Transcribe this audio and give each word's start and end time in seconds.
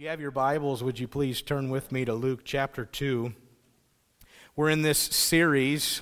you 0.00 0.08
have 0.08 0.18
your 0.18 0.30
Bibles, 0.30 0.82
would 0.82 0.98
you 0.98 1.06
please 1.06 1.42
turn 1.42 1.68
with 1.68 1.92
me 1.92 2.06
to 2.06 2.14
Luke 2.14 2.40
chapter 2.42 2.86
2? 2.86 3.34
We're 4.56 4.70
in 4.70 4.80
this 4.80 4.96
series 4.98 6.00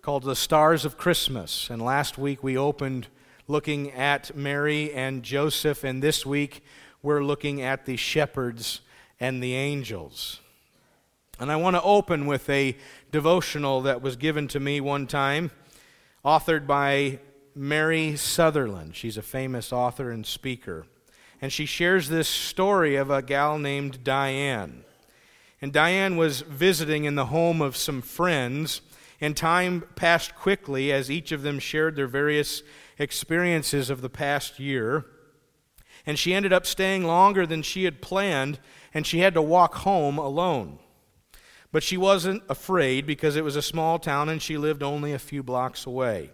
called 0.00 0.22
The 0.22 0.34
Stars 0.34 0.86
of 0.86 0.96
Christmas. 0.96 1.68
And 1.68 1.82
last 1.82 2.16
week 2.16 2.42
we 2.42 2.56
opened 2.56 3.08
looking 3.46 3.92
at 3.92 4.34
Mary 4.34 4.90
and 4.90 5.22
Joseph, 5.22 5.84
and 5.84 6.02
this 6.02 6.24
week 6.24 6.64
we're 7.02 7.22
looking 7.22 7.60
at 7.60 7.84
the 7.84 7.98
shepherds 7.98 8.80
and 9.20 9.42
the 9.42 9.54
angels. 9.54 10.40
And 11.38 11.52
I 11.52 11.56
want 11.56 11.76
to 11.76 11.82
open 11.82 12.24
with 12.24 12.48
a 12.48 12.74
devotional 13.12 13.82
that 13.82 14.00
was 14.00 14.16
given 14.16 14.48
to 14.48 14.60
me 14.60 14.80
one 14.80 15.06
time, 15.06 15.50
authored 16.24 16.66
by 16.66 17.18
Mary 17.54 18.16
Sutherland. 18.16 18.96
She's 18.96 19.18
a 19.18 19.22
famous 19.22 19.74
author 19.74 20.10
and 20.10 20.24
speaker 20.24 20.86
and 21.40 21.52
she 21.52 21.66
shares 21.66 22.08
this 22.08 22.28
story 22.28 22.96
of 22.96 23.10
a 23.10 23.22
gal 23.22 23.58
named 23.58 24.02
Diane. 24.02 24.84
And 25.60 25.72
Diane 25.72 26.16
was 26.16 26.40
visiting 26.42 27.04
in 27.04 27.14
the 27.14 27.26
home 27.26 27.60
of 27.60 27.76
some 27.76 28.02
friends, 28.02 28.80
and 29.20 29.36
time 29.36 29.84
passed 29.96 30.34
quickly 30.34 30.92
as 30.92 31.10
each 31.10 31.32
of 31.32 31.42
them 31.42 31.58
shared 31.58 31.96
their 31.96 32.06
various 32.06 32.62
experiences 32.98 33.90
of 33.90 34.00
the 34.00 34.08
past 34.08 34.60
year. 34.60 35.06
And 36.06 36.18
she 36.18 36.34
ended 36.34 36.52
up 36.52 36.66
staying 36.66 37.04
longer 37.04 37.46
than 37.46 37.62
she 37.62 37.84
had 37.84 38.00
planned, 38.00 38.60
and 38.94 39.06
she 39.06 39.18
had 39.18 39.34
to 39.34 39.42
walk 39.42 39.76
home 39.76 40.18
alone. 40.18 40.78
But 41.70 41.82
she 41.82 41.96
wasn't 41.96 42.42
afraid 42.48 43.06
because 43.06 43.36
it 43.36 43.44
was 43.44 43.56
a 43.56 43.62
small 43.62 43.98
town 43.98 44.28
and 44.28 44.40
she 44.40 44.56
lived 44.56 44.82
only 44.82 45.12
a 45.12 45.18
few 45.18 45.42
blocks 45.42 45.84
away. 45.84 46.30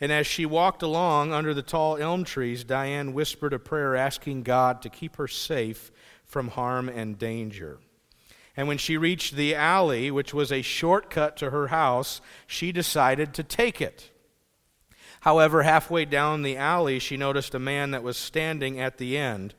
And 0.00 0.12
as 0.12 0.26
she 0.26 0.46
walked 0.46 0.82
along 0.82 1.32
under 1.32 1.52
the 1.52 1.62
tall 1.62 1.96
elm 1.96 2.24
trees, 2.24 2.62
Diane 2.62 3.12
whispered 3.12 3.52
a 3.52 3.58
prayer 3.58 3.96
asking 3.96 4.44
God 4.44 4.80
to 4.82 4.88
keep 4.88 5.16
her 5.16 5.26
safe 5.26 5.90
from 6.24 6.48
harm 6.48 6.88
and 6.88 7.18
danger. 7.18 7.78
And 8.56 8.68
when 8.68 8.78
she 8.78 8.96
reached 8.96 9.34
the 9.34 9.54
alley, 9.54 10.10
which 10.10 10.34
was 10.34 10.52
a 10.52 10.62
shortcut 10.62 11.36
to 11.38 11.50
her 11.50 11.68
house, 11.68 12.20
she 12.46 12.72
decided 12.72 13.34
to 13.34 13.42
take 13.42 13.80
it. 13.80 14.10
However, 15.20 15.62
halfway 15.62 16.04
down 16.04 16.42
the 16.42 16.56
alley, 16.56 16.98
she 16.98 17.16
noticed 17.16 17.54
a 17.54 17.60
man 17.60 17.90
that 17.90 18.04
was 18.04 18.16
standing 18.16 18.78
at 18.78 18.98
the 18.98 19.16
end 19.16 19.54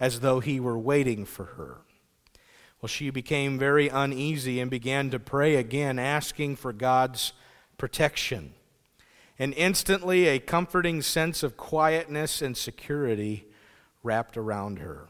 as 0.00 0.20
though 0.20 0.40
he 0.40 0.58
were 0.58 0.78
waiting 0.78 1.24
for 1.24 1.44
her. 1.44 1.78
Well, 2.80 2.88
she 2.88 3.10
became 3.10 3.58
very 3.58 3.88
uneasy 3.88 4.60
and 4.60 4.70
began 4.70 5.10
to 5.10 5.20
pray 5.20 5.54
again, 5.54 5.98
asking 5.98 6.56
for 6.56 6.72
God's 6.72 7.32
protection 7.78 8.54
and 9.38 9.52
instantly 9.54 10.26
a 10.26 10.38
comforting 10.38 11.02
sense 11.02 11.42
of 11.42 11.56
quietness 11.56 12.40
and 12.40 12.56
security 12.56 13.46
wrapped 14.02 14.36
around 14.36 14.78
her. 14.78 15.08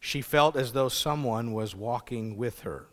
She 0.00 0.20
felt 0.20 0.56
as 0.56 0.72
though 0.72 0.88
someone 0.88 1.52
was 1.52 1.76
walking 1.76 2.36
with 2.36 2.60
her. 2.60 2.86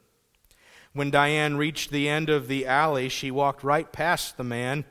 When 0.94 1.10
Diane 1.10 1.58
reached 1.58 1.92
the 1.92 2.10
end 2.10 2.30
of 2.30 2.48
the 2.48 2.66
alley, 2.66 3.10
she 3.10 3.32
walked 3.32 3.64
right 3.64 3.92
past 3.92 4.38
the 4.38 4.44
man 4.44 4.86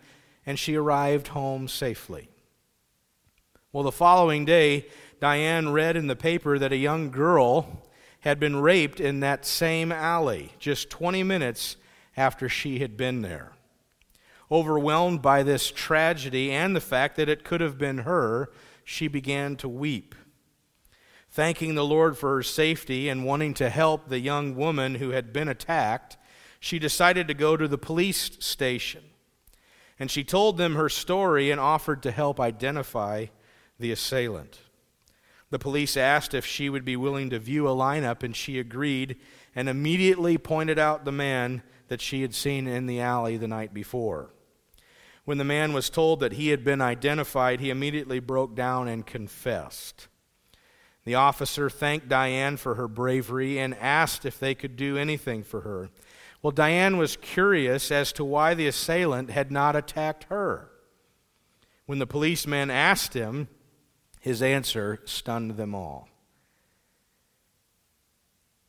and 0.44 0.58
she 0.58 0.74
arrived 0.74 1.28
home 1.28 1.68
safely. 1.68 2.28
Well, 3.72 3.84
the 3.84 3.92
following 3.92 4.44
day, 4.44 4.86
Diane 5.20 5.70
read 5.70 5.96
in 5.96 6.06
the 6.06 6.16
paper 6.16 6.58
that 6.58 6.72
a 6.72 6.76
young 6.76 7.10
girl 7.10 7.82
had 8.20 8.40
been 8.40 8.56
raped 8.56 9.00
in 9.00 9.20
that 9.20 9.44
same 9.44 9.92
alley 9.92 10.52
just 10.58 10.90
20 10.90 11.22
minutes 11.22 11.76
after 12.16 12.48
she 12.48 12.78
had 12.78 12.96
been 12.96 13.22
there. 13.22 13.52
Overwhelmed 14.50 15.20
by 15.20 15.42
this 15.42 15.70
tragedy 15.70 16.50
and 16.50 16.74
the 16.74 16.80
fact 16.80 17.16
that 17.16 17.28
it 17.28 17.44
could 17.44 17.60
have 17.60 17.76
been 17.76 17.98
her, 17.98 18.50
she 18.84 19.06
began 19.06 19.56
to 19.56 19.68
weep. 19.68 20.14
Thanking 21.30 21.74
the 21.74 21.84
Lord 21.84 22.16
for 22.16 22.36
her 22.36 22.42
safety 22.42 23.08
and 23.08 23.24
wanting 23.24 23.52
to 23.54 23.68
help 23.68 24.08
the 24.08 24.20
young 24.20 24.56
woman 24.56 24.94
who 24.94 25.10
had 25.10 25.32
been 25.32 25.48
attacked, 25.48 26.16
she 26.58 26.78
decided 26.78 27.28
to 27.28 27.34
go 27.34 27.56
to 27.56 27.68
the 27.68 27.78
police 27.78 28.30
station. 28.40 29.04
And 29.98 30.10
she 30.10 30.24
told 30.24 30.56
them 30.56 30.74
her 30.74 30.88
story 30.88 31.50
and 31.50 31.60
offered 31.60 32.02
to 32.04 32.10
help 32.10 32.40
identify 32.40 33.26
the 33.78 33.92
assailant. 33.92 34.60
The 35.50 35.58
police 35.58 35.96
asked 35.96 36.34
if 36.34 36.46
she 36.46 36.68
would 36.68 36.84
be 36.84 36.96
willing 36.96 37.30
to 37.30 37.38
view 37.38 37.68
a 37.68 37.72
lineup, 37.72 38.22
and 38.22 38.34
she 38.34 38.58
agreed 38.58 39.16
and 39.54 39.68
immediately 39.68 40.38
pointed 40.38 40.78
out 40.78 41.04
the 41.04 41.12
man 41.12 41.62
that 41.88 42.00
she 42.00 42.22
had 42.22 42.34
seen 42.34 42.66
in 42.66 42.86
the 42.86 43.00
alley 43.00 43.36
the 43.36 43.48
night 43.48 43.72
before. 43.72 44.30
When 45.28 45.36
the 45.36 45.44
man 45.44 45.74
was 45.74 45.90
told 45.90 46.20
that 46.20 46.32
he 46.32 46.48
had 46.48 46.64
been 46.64 46.80
identified, 46.80 47.60
he 47.60 47.68
immediately 47.68 48.18
broke 48.18 48.54
down 48.54 48.88
and 48.88 49.04
confessed. 49.06 50.08
The 51.04 51.16
officer 51.16 51.68
thanked 51.68 52.08
Diane 52.08 52.56
for 52.56 52.76
her 52.76 52.88
bravery 52.88 53.58
and 53.58 53.74
asked 53.74 54.24
if 54.24 54.40
they 54.40 54.54
could 54.54 54.74
do 54.74 54.96
anything 54.96 55.42
for 55.42 55.60
her. 55.60 55.90
Well, 56.40 56.50
Diane 56.50 56.96
was 56.96 57.18
curious 57.18 57.92
as 57.92 58.10
to 58.14 58.24
why 58.24 58.54
the 58.54 58.68
assailant 58.68 59.28
had 59.28 59.52
not 59.52 59.76
attacked 59.76 60.24
her. 60.30 60.70
When 61.84 61.98
the 61.98 62.06
policeman 62.06 62.70
asked 62.70 63.12
him, 63.12 63.48
his 64.20 64.40
answer 64.40 65.02
stunned 65.04 65.58
them 65.58 65.74
all. 65.74 66.08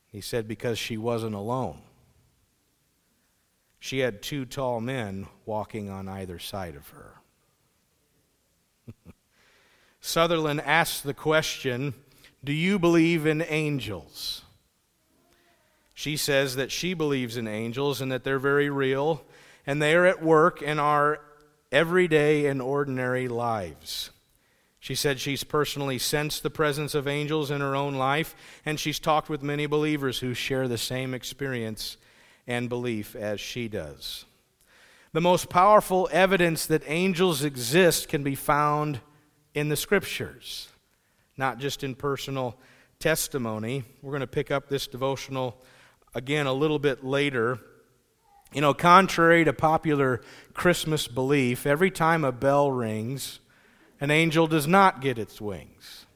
He 0.07 0.19
said, 0.19 0.45
Because 0.45 0.77
she 0.77 0.97
wasn't 0.97 1.35
alone. 1.35 1.83
She 3.79 3.99
had 3.99 4.21
two 4.21 4.45
tall 4.45 4.81
men 4.81 5.27
walking 5.45 5.89
on 5.89 6.07
either 6.07 6.37
side 6.37 6.75
of 6.75 6.89
her. 6.89 7.15
Sutherland 10.01 10.61
asked 10.61 11.03
the 11.03 11.13
question 11.13 11.93
Do 12.43 12.51
you 12.51 12.77
believe 12.77 13.25
in 13.25 13.41
angels? 13.41 14.43
She 15.93 16.15
says 16.15 16.55
that 16.55 16.71
she 16.71 16.93
believes 16.93 17.35
in 17.35 17.47
angels 17.47 17.99
and 17.99 18.11
that 18.11 18.23
they're 18.23 18.39
very 18.39 18.69
real 18.69 19.25
and 19.65 19.81
they 19.81 19.93
are 19.93 20.05
at 20.05 20.23
work 20.23 20.61
in 20.61 20.79
our 20.79 21.19
everyday 21.71 22.47
and 22.47 22.61
ordinary 22.61 23.27
lives. 23.27 24.11
She 24.79 24.95
said 24.95 25.19
she's 25.19 25.43
personally 25.43 25.99
sensed 25.99 26.41
the 26.41 26.49
presence 26.49 26.95
of 26.95 27.07
angels 27.07 27.51
in 27.51 27.59
her 27.59 27.75
own 27.75 27.95
life, 27.95 28.33
and 28.65 28.79
she's 28.79 28.97
talked 28.97 29.29
with 29.29 29.43
many 29.43 29.65
believers 29.65 30.19
who 30.19 30.33
share 30.33 30.67
the 30.67 30.77
same 30.77 31.13
experience 31.13 31.97
and 32.49 32.67
belief 32.67 33.15
as 33.15 33.39
she 33.39 33.67
does. 33.67 34.25
The 35.13 35.21
most 35.21 35.49
powerful 35.49 36.09
evidence 36.11 36.65
that 36.65 36.81
angels 36.87 37.43
exist 37.43 38.09
can 38.09 38.23
be 38.23 38.35
found 38.35 38.99
in 39.53 39.69
the 39.69 39.75
scriptures, 39.75 40.67
not 41.37 41.59
just 41.59 41.83
in 41.83 41.93
personal 41.93 42.57
testimony. 42.97 43.83
We're 44.01 44.11
going 44.11 44.21
to 44.21 44.27
pick 44.27 44.49
up 44.49 44.67
this 44.67 44.87
devotional 44.87 45.61
again 46.15 46.47
a 46.47 46.53
little 46.53 46.79
bit 46.79 47.03
later. 47.03 47.59
You 48.51 48.61
know, 48.61 48.73
contrary 48.73 49.45
to 49.45 49.53
popular 49.53 50.21
Christmas 50.53 51.07
belief, 51.07 51.67
every 51.67 51.91
time 51.91 52.23
a 52.23 52.31
bell 52.31 52.71
rings, 52.71 53.39
an 54.01 54.09
angel 54.09 54.47
does 54.47 54.65
not 54.65 55.01
get 55.01 55.19
its 55.19 55.39
wings. 55.39 56.07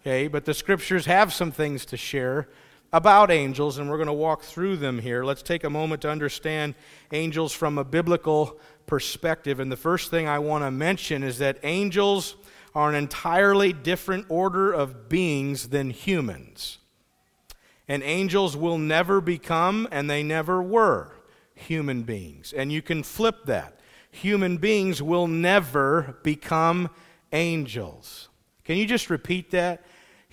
Okay, 0.00 0.26
but 0.26 0.44
the 0.44 0.54
scriptures 0.54 1.06
have 1.06 1.32
some 1.32 1.52
things 1.52 1.84
to 1.86 1.96
share 1.96 2.48
about 2.96 3.30
angels, 3.30 3.76
and 3.76 3.90
we're 3.90 3.98
going 3.98 4.06
to 4.06 4.12
walk 4.14 4.42
through 4.42 4.78
them 4.78 4.98
here. 4.98 5.22
Let's 5.22 5.42
take 5.42 5.64
a 5.64 5.70
moment 5.70 6.00
to 6.00 6.10
understand 6.10 6.74
angels 7.12 7.52
from 7.52 7.76
a 7.76 7.84
biblical 7.84 8.58
perspective. 8.86 9.60
And 9.60 9.70
the 9.70 9.76
first 9.76 10.10
thing 10.10 10.26
I 10.26 10.38
want 10.38 10.64
to 10.64 10.70
mention 10.70 11.22
is 11.22 11.36
that 11.38 11.58
angels 11.62 12.36
are 12.74 12.88
an 12.88 12.94
entirely 12.94 13.74
different 13.74 14.24
order 14.30 14.72
of 14.72 15.10
beings 15.10 15.68
than 15.68 15.90
humans. 15.90 16.78
And 17.86 18.02
angels 18.02 18.56
will 18.56 18.78
never 18.78 19.20
become, 19.20 19.86
and 19.90 20.08
they 20.08 20.22
never 20.22 20.62
were, 20.62 21.12
human 21.54 22.02
beings. 22.02 22.54
And 22.54 22.72
you 22.72 22.80
can 22.80 23.02
flip 23.02 23.44
that. 23.44 23.78
Human 24.10 24.56
beings 24.56 25.02
will 25.02 25.26
never 25.26 26.18
become 26.22 26.88
angels. 27.30 28.30
Can 28.64 28.78
you 28.78 28.86
just 28.86 29.10
repeat 29.10 29.50
that? 29.50 29.84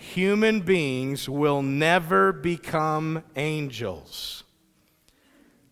Human 0.04 0.60
beings 0.60 1.28
will 1.28 1.62
never 1.62 2.32
become 2.32 3.24
angels. 3.36 4.44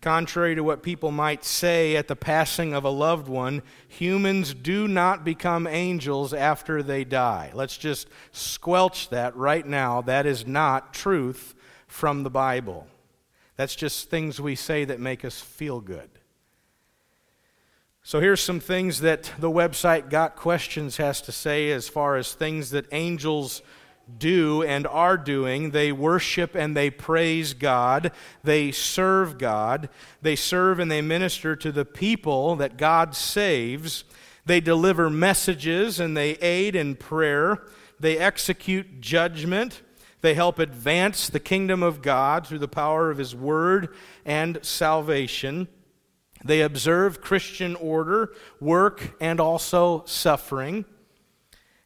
Contrary 0.01 0.55
to 0.55 0.63
what 0.63 0.83
people 0.83 1.11
might 1.11 1.45
say 1.45 1.95
at 1.95 2.09
the 2.09 2.15
passing 2.15 2.73
of 2.73 2.83
a 2.83 2.89
loved 2.89 3.29
one, 3.29 3.61
humans 3.87 4.53
do 4.53 4.87
not 4.87 5.23
become 5.23 5.65
angels 5.65 6.33
after 6.33 6.83
they 6.83 7.05
die. 7.05 7.51
Let's 7.53 7.77
just 7.77 8.09
squelch 8.31 9.09
that 9.09 9.33
right 9.35 9.65
now. 9.65 10.01
That 10.01 10.25
is 10.25 10.45
not 10.45 10.93
truth 10.93 11.55
from 11.87 12.23
the 12.23 12.29
Bible. 12.29 12.87
That's 13.55 13.75
just 13.75 14.09
things 14.09 14.41
we 14.41 14.55
say 14.55 14.83
that 14.83 14.99
make 14.99 15.23
us 15.23 15.39
feel 15.39 15.79
good. 15.79 16.09
So 18.01 18.19
here's 18.19 18.41
some 18.41 18.59
things 18.59 18.99
that 18.99 19.31
the 19.39 19.49
website 19.49 20.09
Got 20.09 20.35
Questions 20.35 20.97
has 20.97 21.21
to 21.21 21.31
say 21.31 21.71
as 21.71 21.87
far 21.87 22.17
as 22.17 22.33
things 22.33 22.71
that 22.71 22.87
angels 22.91 23.61
do 24.17 24.63
and 24.63 24.85
are 24.87 25.17
doing. 25.17 25.71
They 25.71 25.91
worship 25.91 26.55
and 26.55 26.75
they 26.75 26.89
praise 26.89 27.53
God. 27.53 28.11
They 28.43 28.71
serve 28.71 29.37
God. 29.37 29.89
They 30.21 30.35
serve 30.35 30.79
and 30.79 30.91
they 30.91 31.01
minister 31.01 31.55
to 31.55 31.71
the 31.71 31.85
people 31.85 32.55
that 32.57 32.77
God 32.77 33.15
saves. 33.15 34.03
They 34.45 34.59
deliver 34.59 35.09
messages 35.09 35.99
and 35.99 36.15
they 36.17 36.31
aid 36.35 36.75
in 36.75 36.95
prayer. 36.95 37.63
they 37.99 38.17
execute 38.17 38.99
judgment, 38.99 39.81
they 40.21 40.33
help 40.33 40.59
advance 40.59 41.29
the 41.29 41.39
kingdom 41.39 41.83
of 41.83 42.01
God 42.01 42.45
through 42.47 42.59
the 42.59 42.67
power 42.67 43.09
of 43.09 43.17
His 43.17 43.35
Word 43.35 43.95
and 44.25 44.59
salvation. 44.61 45.67
They 46.43 46.61
observe 46.61 47.21
Christian 47.21 47.75
order, 47.75 48.33
work, 48.59 49.15
and 49.21 49.39
also 49.39 50.03
suffering. 50.05 50.85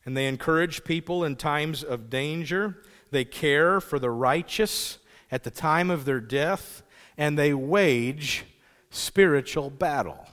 And 0.07 0.15
they 0.15 0.27
encourage 0.27 0.85
people 0.85 1.25
in 1.25 1.35
times 1.35 1.83
of 1.83 2.09
danger. 2.09 2.77
They 3.11 3.25
care 3.25 3.81
for 3.81 3.99
the 3.99 4.09
righteous 4.09 4.99
at 5.29 5.43
the 5.43 5.51
time 5.51 5.89
of 5.89 6.05
their 6.05 6.21
death. 6.21 6.81
And 7.17 7.37
they 7.37 7.53
wage 7.53 8.45
spiritual 8.89 9.69
battle. 9.69 10.25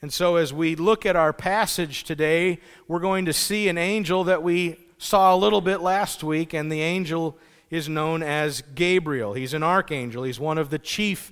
And 0.00 0.10
so, 0.10 0.36
as 0.36 0.54
we 0.54 0.74
look 0.74 1.04
at 1.04 1.16
our 1.16 1.34
passage 1.34 2.04
today, 2.04 2.60
we're 2.88 2.98
going 2.98 3.26
to 3.26 3.34
see 3.34 3.68
an 3.68 3.76
angel 3.76 4.24
that 4.24 4.42
we 4.42 4.78
saw 4.96 5.34
a 5.34 5.36
little 5.36 5.60
bit 5.60 5.82
last 5.82 6.24
week, 6.24 6.54
and 6.54 6.72
the 6.72 6.80
angel 6.80 7.36
is 7.68 7.90
known 7.90 8.22
as 8.22 8.62
Gabriel. 8.74 9.34
He's 9.34 9.52
an 9.52 9.62
archangel, 9.62 10.22
he's 10.22 10.40
one 10.40 10.56
of 10.56 10.70
the 10.70 10.78
chief 10.78 11.30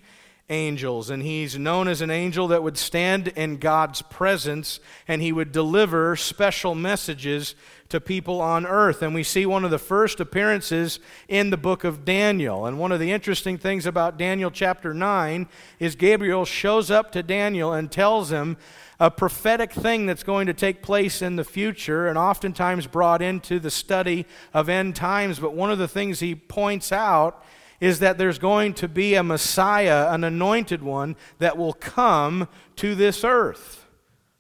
angels, 0.51 1.09
and 1.09 1.23
he's 1.23 1.59
known 1.59 1.89
as 1.89 2.03
an 2.03 2.11
angel 2.11 2.49
that 2.49 2.63
would 2.63 2.77
stand 2.77 3.29
in 3.29 3.57
God's 3.57 4.03
presence 4.03 4.79
and 5.09 5.23
he 5.23 5.33
would 5.33 5.53
deliver 5.53 6.17
special 6.17 6.75
messages 6.75 7.55
to 7.89 8.01
people 8.01 8.41
on 8.41 8.67
earth. 8.67 9.03
And 9.03 9.15
we 9.15 9.23
see 9.23 9.47
one 9.47 9.65
of 9.65 9.71
the 9.71 9.79
first 9.79 10.21
appearances 10.21 10.99
in 11.29 11.51
the 11.51 11.57
book 11.57 11.85
of 11.85 12.05
Daniel. 12.05 12.67
And 12.67 12.79
one 12.79 12.93
of 12.93 13.01
the 13.01 13.13
interesting 13.13 13.57
things 13.57 13.87
about 13.87 14.19
Daniel 14.19 14.51
chapter 14.51 14.93
9 14.93 15.49
is 15.79 15.95
Gabriel 15.95 16.45
shows 16.45 16.91
up 16.91 17.13
to 17.13 17.23
Daniel 17.23 17.73
and 17.73 17.91
tells 17.91 18.31
him 18.31 18.57
a 19.01 19.11
prophetic 19.11 19.73
thing 19.73 20.07
that's 20.07 20.23
going 20.23 20.47
to 20.47 20.55
take 20.55 20.83
place 20.83 21.23
in 21.23 21.37
the 21.37 21.45
future 21.45 22.07
and 22.07 22.19
oftentimes 22.19 22.87
brought 22.87 23.23
into 23.23 23.59
the 23.59 23.71
study 23.71 24.27
of 24.53 24.69
end 24.69 24.95
times. 24.95 25.39
But 25.39 25.55
one 25.55 25.71
of 25.71 25.79
the 25.79 25.89
things 25.89 26.21
he 26.21 26.35
points 26.35 26.93
out 26.93 27.45
is 27.81 27.99
that 27.99 28.19
there's 28.19 28.39
going 28.39 28.75
to 28.75 28.89
be 28.89 29.15
a 29.15 29.23
Messiah, 29.23 30.09
an 30.11 30.25
anointed 30.25 30.83
one, 30.83 31.17
that 31.39 31.57
will 31.57 31.73
come 31.73 32.49
to 32.77 32.95
this 32.95 33.25
earth. 33.25 33.87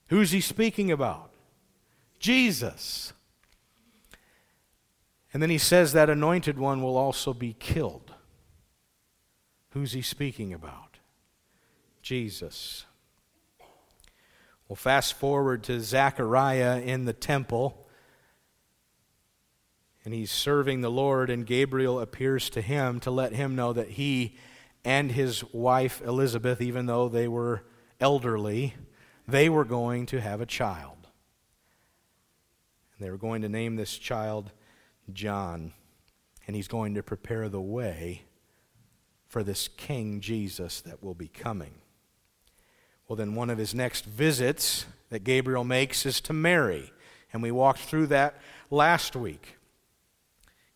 Who's 0.08 0.30
he 0.30 0.40
speaking 0.40 0.90
about? 0.90 1.30
Jesus. 2.18 3.12
And 5.32 5.42
then 5.42 5.50
he 5.50 5.58
says 5.58 5.92
that 5.92 6.08
anointed 6.08 6.58
one 6.58 6.82
will 6.82 6.96
also 6.96 7.34
be 7.34 7.54
killed. 7.58 8.14
Who's 9.70 9.92
he 9.92 10.02
speaking 10.02 10.54
about? 10.54 10.98
Jesus. 12.00 12.86
Well, 14.68 14.76
fast 14.76 15.14
forward 15.14 15.64
to 15.64 15.80
Zechariah 15.80 16.80
in 16.80 17.04
the 17.04 17.12
temple, 17.12 17.83
and 20.04 20.12
he's 20.12 20.30
serving 20.30 20.80
the 20.80 20.90
Lord, 20.90 21.30
and 21.30 21.46
Gabriel 21.46 21.98
appears 22.00 22.50
to 22.50 22.60
him 22.60 23.00
to 23.00 23.10
let 23.10 23.32
him 23.32 23.56
know 23.56 23.72
that 23.72 23.90
he 23.90 24.36
and 24.84 25.10
his 25.12 25.42
wife 25.52 26.02
Elizabeth, 26.04 26.60
even 26.60 26.86
though 26.86 27.08
they 27.08 27.26
were 27.26 27.64
elderly, 28.00 28.74
they 29.26 29.48
were 29.48 29.64
going 29.64 30.04
to 30.06 30.20
have 30.20 30.40
a 30.40 30.46
child. 30.46 31.08
And 32.96 33.06
they 33.06 33.10
were 33.10 33.16
going 33.16 33.42
to 33.42 33.48
name 33.48 33.76
this 33.76 33.96
child 33.96 34.50
John, 35.12 35.72
and 36.46 36.54
he's 36.54 36.68
going 36.68 36.94
to 36.94 37.02
prepare 37.02 37.48
the 37.48 37.60
way 37.60 38.22
for 39.26 39.42
this 39.42 39.68
King 39.68 40.20
Jesus 40.20 40.80
that 40.82 41.02
will 41.02 41.14
be 41.14 41.28
coming. 41.28 41.74
Well, 43.08 43.16
then, 43.16 43.34
one 43.34 43.50
of 43.50 43.58
his 43.58 43.74
next 43.74 44.04
visits 44.04 44.86
that 45.10 45.24
Gabriel 45.24 45.64
makes 45.64 46.06
is 46.06 46.20
to 46.22 46.32
Mary. 46.32 46.92
And 47.32 47.42
we 47.42 47.50
walked 47.50 47.80
through 47.80 48.06
that 48.08 48.40
last 48.70 49.14
week. 49.16 49.56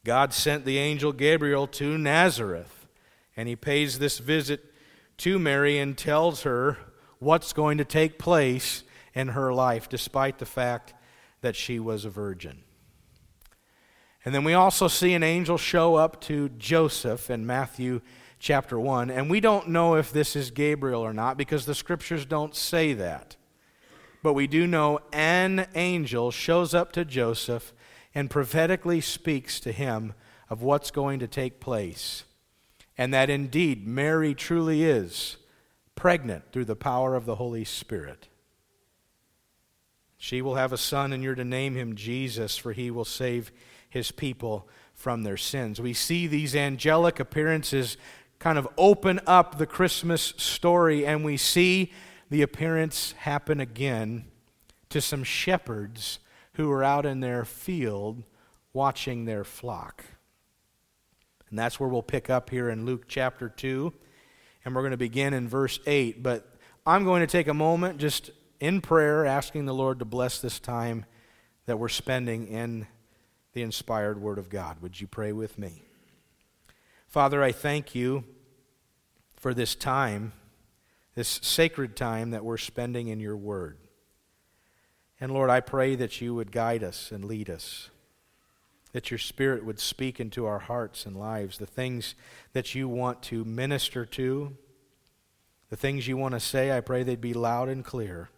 God 0.08 0.32
sent 0.32 0.64
the 0.64 0.78
angel 0.78 1.12
Gabriel 1.12 1.66
to 1.66 1.98
Nazareth, 1.98 2.86
and 3.36 3.46
he 3.46 3.54
pays 3.54 3.98
this 3.98 4.16
visit 4.16 4.72
to 5.18 5.38
Mary 5.38 5.78
and 5.78 5.98
tells 5.98 6.44
her 6.44 6.78
what's 7.18 7.52
going 7.52 7.76
to 7.76 7.84
take 7.84 8.18
place 8.18 8.84
in 9.12 9.28
her 9.28 9.52
life, 9.52 9.86
despite 9.86 10.38
the 10.38 10.46
fact 10.46 10.94
that 11.42 11.54
she 11.54 11.78
was 11.78 12.06
a 12.06 12.08
virgin. 12.08 12.62
And 14.24 14.34
then 14.34 14.44
we 14.44 14.54
also 14.54 14.88
see 14.88 15.12
an 15.12 15.22
angel 15.22 15.58
show 15.58 15.96
up 15.96 16.22
to 16.22 16.48
Joseph 16.56 17.28
in 17.28 17.44
Matthew 17.44 18.00
chapter 18.38 18.80
1. 18.80 19.10
And 19.10 19.28
we 19.28 19.40
don't 19.40 19.68
know 19.68 19.96
if 19.96 20.10
this 20.10 20.34
is 20.34 20.50
Gabriel 20.50 21.02
or 21.02 21.12
not 21.12 21.36
because 21.36 21.66
the 21.66 21.74
scriptures 21.74 22.24
don't 22.24 22.56
say 22.56 22.94
that. 22.94 23.36
But 24.22 24.32
we 24.32 24.46
do 24.46 24.66
know 24.66 25.00
an 25.12 25.66
angel 25.74 26.30
shows 26.30 26.72
up 26.72 26.92
to 26.92 27.04
Joseph 27.04 27.74
and 28.14 28.30
prophetically 28.30 29.00
speaks 29.00 29.60
to 29.60 29.72
him 29.72 30.14
of 30.48 30.62
what's 30.62 30.90
going 30.90 31.18
to 31.20 31.28
take 31.28 31.60
place. 31.60 32.24
And 32.96 33.14
that 33.14 33.30
indeed 33.30 33.86
Mary 33.86 34.34
truly 34.34 34.84
is 34.84 35.36
pregnant 35.94 36.52
through 36.52 36.64
the 36.64 36.76
power 36.76 37.14
of 37.14 37.26
the 37.26 37.36
Holy 37.36 37.64
Spirit. 37.64 38.28
She 40.16 40.42
will 40.42 40.56
have 40.56 40.72
a 40.72 40.78
son, 40.78 41.12
and 41.12 41.22
you're 41.22 41.36
to 41.36 41.44
name 41.44 41.76
him 41.76 41.94
Jesus, 41.94 42.56
for 42.56 42.72
he 42.72 42.90
will 42.90 43.04
save 43.04 43.52
his 43.88 44.10
people 44.10 44.68
from 44.94 45.22
their 45.22 45.36
sins. 45.36 45.80
We 45.80 45.92
see 45.92 46.26
these 46.26 46.56
angelic 46.56 47.20
appearances 47.20 47.96
kind 48.40 48.58
of 48.58 48.68
open 48.76 49.20
up 49.26 49.58
the 49.58 49.66
Christmas 49.66 50.34
story, 50.36 51.06
and 51.06 51.24
we 51.24 51.36
see 51.36 51.92
the 52.30 52.42
appearance 52.42 53.12
happen 53.12 53.60
again 53.60 54.24
to 54.90 55.00
some 55.00 55.22
shepherds 55.22 56.18
who 56.58 56.70
are 56.72 56.82
out 56.82 57.06
in 57.06 57.20
their 57.20 57.44
field 57.44 58.24
watching 58.72 59.24
their 59.24 59.44
flock. 59.44 60.04
And 61.50 61.58
that's 61.58 61.78
where 61.78 61.88
we'll 61.88 62.02
pick 62.02 62.28
up 62.28 62.50
here 62.50 62.68
in 62.68 62.84
Luke 62.84 63.04
chapter 63.06 63.48
2. 63.48 63.92
And 64.64 64.74
we're 64.74 64.82
going 64.82 64.90
to 64.90 64.96
begin 64.96 65.34
in 65.34 65.48
verse 65.48 65.78
8. 65.86 66.20
But 66.20 66.52
I'm 66.84 67.04
going 67.04 67.20
to 67.20 67.28
take 67.28 67.46
a 67.46 67.54
moment 67.54 67.98
just 67.98 68.32
in 68.58 68.80
prayer, 68.80 69.24
asking 69.24 69.66
the 69.66 69.72
Lord 69.72 70.00
to 70.00 70.04
bless 70.04 70.40
this 70.40 70.58
time 70.58 71.06
that 71.66 71.78
we're 71.78 71.88
spending 71.88 72.48
in 72.48 72.88
the 73.52 73.62
inspired 73.62 74.20
Word 74.20 74.38
of 74.38 74.50
God. 74.50 74.82
Would 74.82 75.00
you 75.00 75.06
pray 75.06 75.32
with 75.32 75.58
me? 75.58 75.84
Father, 77.06 77.40
I 77.40 77.52
thank 77.52 77.94
you 77.94 78.24
for 79.36 79.54
this 79.54 79.76
time, 79.76 80.32
this 81.14 81.38
sacred 81.40 81.94
time 81.94 82.32
that 82.32 82.44
we're 82.44 82.58
spending 82.58 83.06
in 83.06 83.20
your 83.20 83.36
Word. 83.36 83.78
And 85.20 85.32
Lord, 85.32 85.50
I 85.50 85.60
pray 85.60 85.96
that 85.96 86.20
you 86.20 86.34
would 86.34 86.52
guide 86.52 86.84
us 86.84 87.10
and 87.10 87.24
lead 87.24 87.50
us, 87.50 87.90
that 88.92 89.10
your 89.10 89.18
Spirit 89.18 89.64
would 89.64 89.80
speak 89.80 90.20
into 90.20 90.46
our 90.46 90.60
hearts 90.60 91.06
and 91.06 91.16
lives 91.16 91.58
the 91.58 91.66
things 91.66 92.14
that 92.52 92.74
you 92.74 92.88
want 92.88 93.22
to 93.24 93.44
minister 93.44 94.06
to, 94.06 94.56
the 95.70 95.76
things 95.76 96.06
you 96.06 96.16
want 96.16 96.34
to 96.34 96.40
say. 96.40 96.76
I 96.76 96.80
pray 96.80 97.02
they'd 97.02 97.20
be 97.20 97.34
loud 97.34 97.68
and 97.68 97.84
clear, 97.84 98.30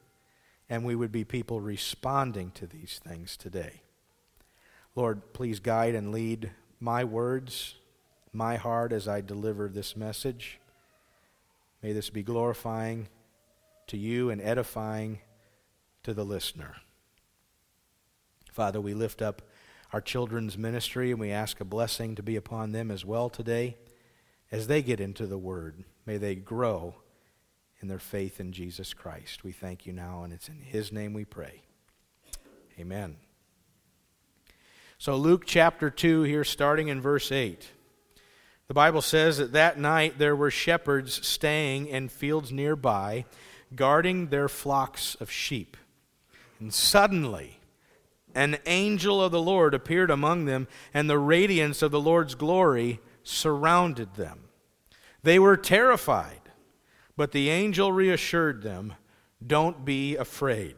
and 0.70 0.84
we 0.84 0.94
would 0.94 1.12
be 1.12 1.24
people 1.24 1.60
responding 1.60 2.50
to 2.52 2.66
these 2.66 3.00
things 3.06 3.36
today. 3.36 3.82
Lord, 4.96 5.34
please 5.34 5.60
guide 5.60 5.94
and 5.94 6.12
lead 6.12 6.50
my 6.80 7.04
words, 7.04 7.74
my 8.32 8.56
heart 8.56 8.92
as 8.92 9.06
I 9.06 9.20
deliver 9.20 9.68
this 9.68 9.96
message. 9.96 10.58
May 11.82 11.92
this 11.92 12.10
be 12.10 12.22
glorifying 12.22 13.08
to 13.88 13.96
you 13.96 14.30
and 14.30 14.40
edifying 14.40 15.20
to 16.10 16.14
the 16.14 16.24
listener. 16.24 16.74
Father, 18.50 18.80
we 18.80 18.94
lift 18.94 19.22
up 19.22 19.42
our 19.92 20.00
children's 20.00 20.58
ministry 20.58 21.12
and 21.12 21.20
we 21.20 21.30
ask 21.30 21.60
a 21.60 21.64
blessing 21.64 22.16
to 22.16 22.22
be 22.22 22.34
upon 22.34 22.72
them 22.72 22.90
as 22.90 23.04
well 23.04 23.30
today 23.30 23.76
as 24.50 24.66
they 24.66 24.82
get 24.82 24.98
into 24.98 25.24
the 25.24 25.38
Word. 25.38 25.84
May 26.06 26.16
they 26.16 26.34
grow 26.34 26.96
in 27.80 27.86
their 27.86 28.00
faith 28.00 28.40
in 28.40 28.50
Jesus 28.50 28.92
Christ. 28.92 29.44
We 29.44 29.52
thank 29.52 29.86
you 29.86 29.92
now, 29.92 30.24
and 30.24 30.32
it's 30.32 30.48
in 30.48 30.58
His 30.58 30.90
name 30.90 31.12
we 31.12 31.24
pray. 31.24 31.62
Amen. 32.76 33.14
So, 34.98 35.14
Luke 35.14 35.44
chapter 35.46 35.90
2, 35.90 36.24
here 36.24 36.42
starting 36.42 36.88
in 36.88 37.00
verse 37.00 37.30
8. 37.30 37.68
The 38.66 38.74
Bible 38.74 39.02
says 39.02 39.38
that 39.38 39.52
that 39.52 39.78
night 39.78 40.18
there 40.18 40.34
were 40.34 40.50
shepherds 40.50 41.24
staying 41.24 41.86
in 41.86 42.08
fields 42.08 42.50
nearby, 42.50 43.26
guarding 43.76 44.26
their 44.26 44.48
flocks 44.48 45.14
of 45.20 45.30
sheep. 45.30 45.76
And 46.60 46.72
suddenly, 46.72 47.58
an 48.34 48.58
angel 48.66 49.22
of 49.22 49.32
the 49.32 49.42
Lord 49.42 49.74
appeared 49.74 50.10
among 50.10 50.44
them, 50.44 50.68
and 50.94 51.08
the 51.08 51.18
radiance 51.18 51.82
of 51.82 51.90
the 51.90 52.00
Lord's 52.00 52.34
glory 52.34 53.00
surrounded 53.24 54.14
them. 54.14 54.40
They 55.22 55.38
were 55.38 55.56
terrified, 55.56 56.40
but 57.16 57.32
the 57.32 57.50
angel 57.50 57.92
reassured 57.92 58.62
them 58.62 58.94
Don't 59.44 59.84
be 59.84 60.16
afraid. 60.16 60.76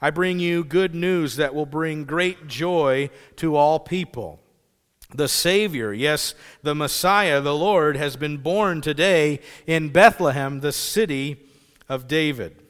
I 0.00 0.10
bring 0.10 0.38
you 0.40 0.64
good 0.64 0.94
news 0.94 1.36
that 1.36 1.54
will 1.54 1.66
bring 1.66 2.04
great 2.04 2.48
joy 2.48 3.08
to 3.36 3.56
all 3.56 3.78
people. 3.78 4.40
The 5.14 5.28
Savior, 5.28 5.92
yes, 5.92 6.34
the 6.62 6.74
Messiah, 6.74 7.40
the 7.40 7.54
Lord, 7.54 7.96
has 7.96 8.16
been 8.16 8.38
born 8.38 8.80
today 8.80 9.40
in 9.66 9.90
Bethlehem, 9.90 10.60
the 10.60 10.72
city 10.72 11.46
of 11.88 12.08
David. 12.08 12.65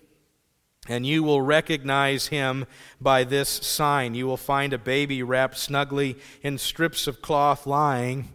And 0.89 1.05
you 1.05 1.23
will 1.23 1.41
recognize 1.43 2.29
him 2.29 2.67
by 3.01 3.25
this 3.25 3.49
sign. 3.49 4.15
You 4.15 4.27
will 4.27 4.37
find 4.37 4.73
a 4.73 4.79
baby 4.79 5.23
wrapped 5.23 5.59
snugly 5.59 6.17
in 6.43 6.59
strips 6.59 7.07
of 7.07 7.23
cloth 7.23 7.67
lying 7.67 8.29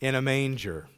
in 0.00 0.14
a 0.14 0.22
manger. 0.22 0.88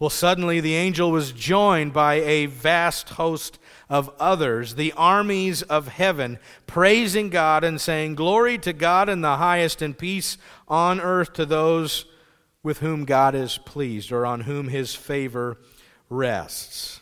Well, 0.00 0.08
suddenly 0.08 0.60
the 0.60 0.76
angel 0.76 1.10
was 1.10 1.30
joined 1.30 1.92
by 1.92 2.14
a 2.14 2.46
vast 2.46 3.10
host 3.10 3.58
of 3.90 4.10
others, 4.18 4.76
the 4.76 4.94
armies 4.96 5.60
of 5.60 5.88
heaven, 5.88 6.38
praising 6.66 7.28
God 7.28 7.64
and 7.64 7.78
saying, 7.78 8.14
Glory 8.14 8.56
to 8.58 8.72
God 8.72 9.10
in 9.10 9.20
the 9.20 9.36
highest, 9.36 9.82
and 9.82 9.98
peace 9.98 10.38
on 10.68 11.00
earth 11.00 11.34
to 11.34 11.44
those 11.44 12.06
with 12.62 12.78
whom 12.78 13.04
God 13.04 13.34
is 13.34 13.58
pleased, 13.58 14.10
or 14.10 14.24
on 14.24 14.42
whom 14.42 14.68
his 14.68 14.94
favor 14.94 15.58
rests. 16.08 16.99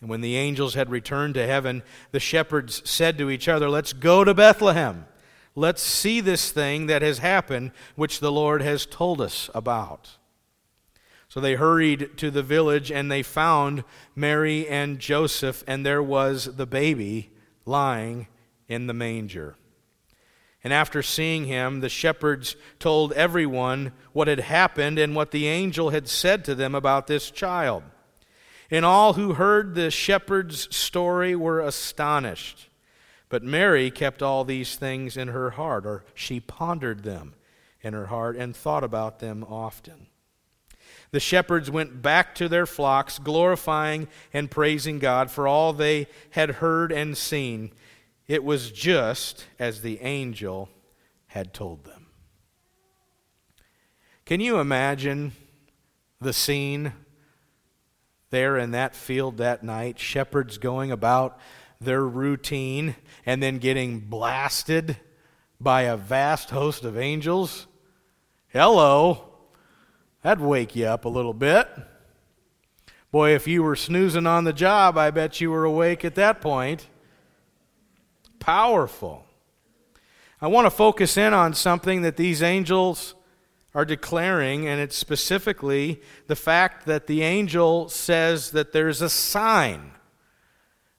And 0.00 0.08
when 0.08 0.22
the 0.22 0.36
angels 0.36 0.74
had 0.74 0.90
returned 0.90 1.34
to 1.34 1.46
heaven, 1.46 1.82
the 2.10 2.20
shepherds 2.20 2.82
said 2.88 3.18
to 3.18 3.30
each 3.30 3.48
other, 3.48 3.68
Let's 3.68 3.92
go 3.92 4.24
to 4.24 4.32
Bethlehem. 4.32 5.06
Let's 5.54 5.82
see 5.82 6.20
this 6.20 6.52
thing 6.52 6.86
that 6.86 7.02
has 7.02 7.18
happened, 7.18 7.72
which 7.96 8.20
the 8.20 8.32
Lord 8.32 8.62
has 8.62 8.86
told 8.86 9.20
us 9.20 9.50
about. 9.54 10.16
So 11.28 11.40
they 11.40 11.54
hurried 11.54 12.16
to 12.16 12.30
the 12.30 12.42
village, 12.42 12.90
and 12.90 13.10
they 13.10 13.22
found 13.22 13.84
Mary 14.16 14.66
and 14.66 14.98
Joseph, 14.98 15.62
and 15.66 15.84
there 15.84 16.02
was 16.02 16.56
the 16.56 16.66
baby 16.66 17.30
lying 17.66 18.26
in 18.68 18.86
the 18.86 18.94
manger. 18.94 19.56
And 20.62 20.72
after 20.72 21.02
seeing 21.02 21.44
him, 21.46 21.80
the 21.80 21.88
shepherds 21.88 22.56
told 22.78 23.12
everyone 23.12 23.92
what 24.12 24.28
had 24.28 24.40
happened 24.40 24.98
and 24.98 25.14
what 25.14 25.30
the 25.30 25.46
angel 25.46 25.90
had 25.90 26.08
said 26.08 26.44
to 26.44 26.54
them 26.54 26.74
about 26.74 27.06
this 27.06 27.30
child. 27.30 27.82
And 28.70 28.84
all 28.84 29.14
who 29.14 29.34
heard 29.34 29.74
the 29.74 29.90
shepherd's 29.90 30.74
story 30.74 31.34
were 31.34 31.60
astonished. 31.60 32.68
But 33.28 33.42
Mary 33.42 33.90
kept 33.90 34.22
all 34.22 34.44
these 34.44 34.76
things 34.76 35.16
in 35.16 35.28
her 35.28 35.50
heart, 35.50 35.86
or 35.86 36.04
she 36.14 36.40
pondered 36.40 37.02
them 37.02 37.34
in 37.80 37.94
her 37.94 38.06
heart 38.06 38.36
and 38.36 38.54
thought 38.54 38.84
about 38.84 39.18
them 39.18 39.44
often. 39.44 40.06
The 41.12 41.20
shepherds 41.20 41.70
went 41.70 42.02
back 42.02 42.34
to 42.36 42.48
their 42.48 42.66
flocks, 42.66 43.18
glorifying 43.18 44.06
and 44.32 44.50
praising 44.50 44.98
God 44.98 45.30
for 45.30 45.48
all 45.48 45.72
they 45.72 46.06
had 46.30 46.50
heard 46.50 46.92
and 46.92 47.16
seen. 47.16 47.72
It 48.28 48.44
was 48.44 48.70
just 48.70 49.46
as 49.58 49.82
the 49.82 50.00
angel 50.00 50.68
had 51.28 51.52
told 51.52 51.84
them. 51.84 52.06
Can 54.24 54.40
you 54.40 54.60
imagine 54.60 55.32
the 56.20 56.32
scene 56.32 56.92
there 58.30 58.56
in 58.56 58.70
that 58.72 58.94
field 58.94 59.36
that 59.38 59.62
night? 59.62 59.98
Shepherds 59.98 60.58
going 60.58 60.90
about 60.90 61.38
their 61.80 62.04
routine 62.04 62.96
and 63.24 63.42
then 63.42 63.58
getting 63.58 64.00
blasted 64.00 64.96
by 65.60 65.82
a 65.82 65.96
vast 65.96 66.50
host 66.50 66.84
of 66.84 66.98
angels? 66.98 67.66
Hello. 68.48 69.28
That'd 70.22 70.42
wake 70.42 70.74
you 70.74 70.86
up 70.86 71.04
a 71.04 71.08
little 71.08 71.34
bit. 71.34 71.68
Boy, 73.10 73.34
if 73.34 73.46
you 73.46 73.62
were 73.62 73.76
snoozing 73.76 74.26
on 74.26 74.44
the 74.44 74.52
job, 74.52 74.96
I 74.96 75.10
bet 75.10 75.40
you 75.40 75.50
were 75.50 75.64
awake 75.64 76.04
at 76.04 76.14
that 76.14 76.40
point 76.40 76.86
powerful. 78.40 79.24
I 80.40 80.48
want 80.48 80.66
to 80.66 80.70
focus 80.70 81.16
in 81.16 81.32
on 81.32 81.54
something 81.54 82.02
that 82.02 82.16
these 82.16 82.42
angels 82.42 83.14
are 83.74 83.84
declaring, 83.84 84.66
and 84.66 84.80
it's 84.80 84.96
specifically 84.96 86.00
the 86.26 86.36
fact 86.36 86.86
that 86.86 87.06
the 87.06 87.22
angel 87.22 87.88
says 87.88 88.50
that 88.50 88.72
there's 88.72 89.00
a 89.00 89.10
sign. 89.10 89.92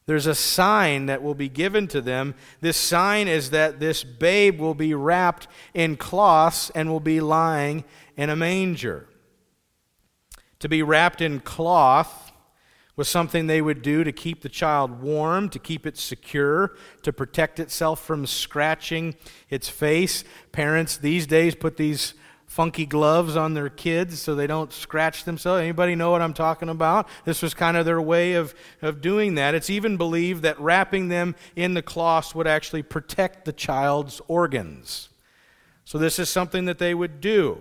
There's 0.05 0.27
a 0.27 0.35
sign 0.35 1.05
that 1.05 1.21
will 1.21 1.35
be 1.35 1.49
given 1.49 1.87
to 1.89 2.01
them. 2.01 2.35
This 2.59 2.77
sign 2.77 3.27
is 3.27 3.51
that 3.51 3.79
this 3.79 4.03
babe 4.03 4.59
will 4.59 4.73
be 4.73 4.93
wrapped 4.93 5.47
in 5.73 5.95
cloths 5.95 6.69
and 6.71 6.89
will 6.89 6.99
be 6.99 7.21
lying 7.21 7.83
in 8.17 8.29
a 8.29 8.35
manger. 8.35 9.07
To 10.59 10.69
be 10.69 10.83
wrapped 10.83 11.21
in 11.21 11.39
cloth 11.39 12.31
was 12.95 13.07
something 13.07 13.47
they 13.47 13.61
would 13.61 13.81
do 13.81 14.03
to 14.03 14.11
keep 14.11 14.41
the 14.41 14.49
child 14.49 15.01
warm, 15.01 15.49
to 15.49 15.59
keep 15.59 15.85
it 15.87 15.97
secure, 15.97 16.75
to 17.03 17.13
protect 17.13 17.59
itself 17.59 18.03
from 18.03 18.25
scratching 18.25 19.15
its 19.49 19.69
face. 19.69 20.23
Parents 20.51 20.97
these 20.97 21.25
days 21.25 21.55
put 21.55 21.77
these 21.77 22.13
funky 22.51 22.85
gloves 22.85 23.37
on 23.37 23.53
their 23.53 23.69
kids 23.69 24.21
so 24.21 24.35
they 24.35 24.45
don't 24.45 24.73
scratch 24.73 25.23
themselves. 25.23 25.61
Anybody 25.61 25.95
know 25.95 26.11
what 26.11 26.21
I'm 26.21 26.33
talking 26.33 26.67
about? 26.67 27.07
This 27.23 27.41
was 27.41 27.53
kind 27.53 27.77
of 27.77 27.85
their 27.85 28.01
way 28.01 28.33
of, 28.33 28.53
of 28.81 28.99
doing 28.99 29.35
that. 29.35 29.55
It's 29.55 29.69
even 29.69 29.95
believed 29.95 30.43
that 30.43 30.59
wrapping 30.59 31.07
them 31.07 31.33
in 31.55 31.75
the 31.75 31.81
cloths 31.81 32.35
would 32.35 32.47
actually 32.47 32.83
protect 32.83 33.45
the 33.45 33.53
child's 33.53 34.19
organs. 34.27 35.07
So 35.85 35.97
this 35.97 36.19
is 36.19 36.29
something 36.29 36.65
that 36.65 36.77
they 36.77 36.93
would 36.93 37.21
do. 37.21 37.59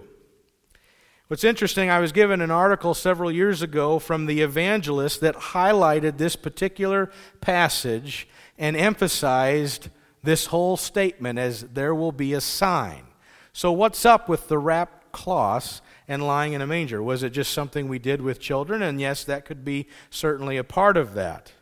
What's 1.29 1.45
interesting, 1.45 1.89
I 1.89 2.01
was 2.01 2.11
given 2.11 2.41
an 2.41 2.51
article 2.51 2.93
several 2.93 3.31
years 3.31 3.63
ago 3.63 4.01
from 4.01 4.27
the 4.27 4.41
evangelist 4.41 5.21
that 5.21 5.37
highlighted 5.37 6.19
this 6.19 6.35
particular 6.35 7.13
passage 7.41 8.27
and 8.59 8.77
emphasized 8.77 9.89
this 10.25 10.47
whole 10.47 10.77
statement 10.77 11.39
as 11.39 11.63
there 11.63 11.95
will 11.95 12.11
be 12.11 12.33
a 12.33 12.41
sign. 12.41 13.05
So, 13.52 13.73
what's 13.73 14.04
up 14.04 14.28
with 14.28 14.49
the 14.49 14.59
wrapped 14.59 15.12
cloths 15.12 15.83
and 16.07 16.26
lying 16.26 16.52
in 16.52 16.62
a 16.62 16.66
manger? 16.66 17.02
Was 17.02 17.23
it 17.23 17.30
just 17.30 17.52
something 17.52 17.88
we 17.88 17.99
did 17.99 18.21
with 18.21 18.40
children? 18.40 18.83
And 18.83 19.00
yes, 19.00 19.25
that 19.25 19.45
could 19.45 19.64
be 19.64 19.88
certainly 20.09 20.57
a 20.57 20.64
part 20.64 20.97
of 20.97 21.14
that. 21.14 21.52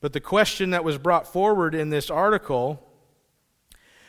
But 0.00 0.12
the 0.12 0.20
question 0.20 0.70
that 0.70 0.84
was 0.84 0.98
brought 0.98 1.26
forward 1.26 1.74
in 1.74 1.90
this 1.90 2.10
article 2.10 2.82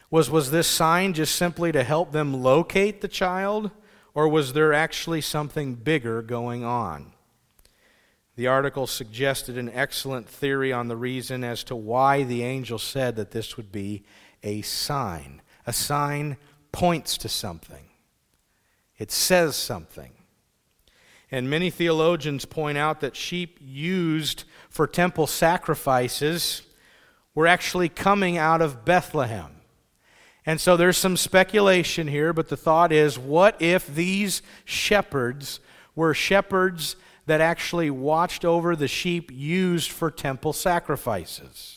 was 0.10 0.30
Was 0.30 0.52
this 0.52 0.68
sign 0.68 1.14
just 1.14 1.36
simply 1.36 1.72
to 1.72 1.84
help 1.84 2.12
them 2.12 2.44
locate 2.44 3.02
the 3.02 3.08
child? 3.08 3.72
Or 4.14 4.28
was 4.28 4.54
there 4.54 4.74
actually 4.74 5.22
something 5.22 5.76
bigger 5.76 6.24
going 6.24 6.64
on? 6.64 7.14
The 8.36 8.48
article 8.48 8.88
suggested 8.88 9.58
an 9.58 9.70
excellent 9.70 10.28
theory 10.30 10.74
on 10.74 10.88
the 10.88 10.96
reason 10.96 11.44
as 11.44 11.64
to 11.66 11.76
why 11.76 12.24
the 12.24 12.44
angel 12.44 12.80
said 12.80 13.16
that 13.16 13.32
this 13.32 13.58
would 13.58 13.72
be 13.72 14.04
a 14.44 14.62
sign. 14.62 15.42
A 15.68 15.74
sign 15.74 16.38
points 16.72 17.18
to 17.20 17.30
something, 17.30 17.86
it 18.98 19.12
says 19.12 19.56
something. 19.56 20.14
And 21.30 21.50
many 21.50 21.70
theologians 21.70 22.46
point 22.46 22.78
out 22.78 23.02
that 23.02 23.16
sheep 23.16 23.60
used 23.62 24.46
for 24.70 24.88
temple 24.88 25.28
sacrifices 25.28 26.62
were 27.36 27.48
actually 27.48 27.90
coming 27.90 28.38
out 28.38 28.62
of 28.62 28.86
Bethlehem. 28.86 29.52
And 30.46 30.62
so 30.62 30.78
there's 30.78 30.98
some 30.98 31.18
speculation 31.18 32.08
here, 32.08 32.32
but 32.32 32.48
the 32.48 32.56
thought 32.56 32.94
is 32.94 33.20
what 33.20 33.62
if 33.62 33.94
these 33.94 34.42
shepherds 34.64 35.60
were 35.94 36.14
shepherds 36.14 36.96
that 37.26 37.42
actually 37.42 37.90
watched 37.90 38.46
over 38.46 38.74
the 38.74 38.88
sheep 38.88 39.30
used 39.34 39.92
for 39.92 40.10
temple 40.10 40.54
sacrifices? 40.54 41.77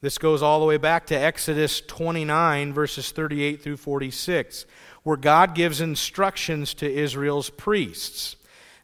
This 0.00 0.16
goes 0.16 0.42
all 0.42 0.60
the 0.60 0.66
way 0.66 0.76
back 0.76 1.06
to 1.06 1.16
Exodus 1.16 1.80
29, 1.80 2.72
verses 2.72 3.10
38 3.10 3.60
through 3.60 3.78
46, 3.78 4.64
where 5.02 5.16
God 5.16 5.56
gives 5.56 5.80
instructions 5.80 6.72
to 6.74 6.88
Israel's 6.88 7.50
priests. 7.50 8.36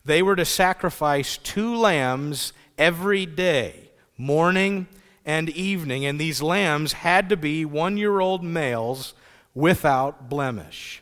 They 0.04 0.23
were 0.23 0.35
to 0.35 0.44
sacrifice 0.44 1.37
two 1.37 1.76
lambs 1.76 2.52
every 2.76 3.26
day, 3.26 3.90
morning 4.18 4.88
and 5.25 5.49
evening, 5.50 6.04
and 6.04 6.18
these 6.18 6.42
lambs 6.42 6.94
had 6.94 7.28
to 7.28 7.37
be 7.37 7.64
one 7.64 7.97
year 7.97 8.18
old 8.18 8.42
males 8.42 9.14
without 9.54 10.28
blemish. 10.28 11.00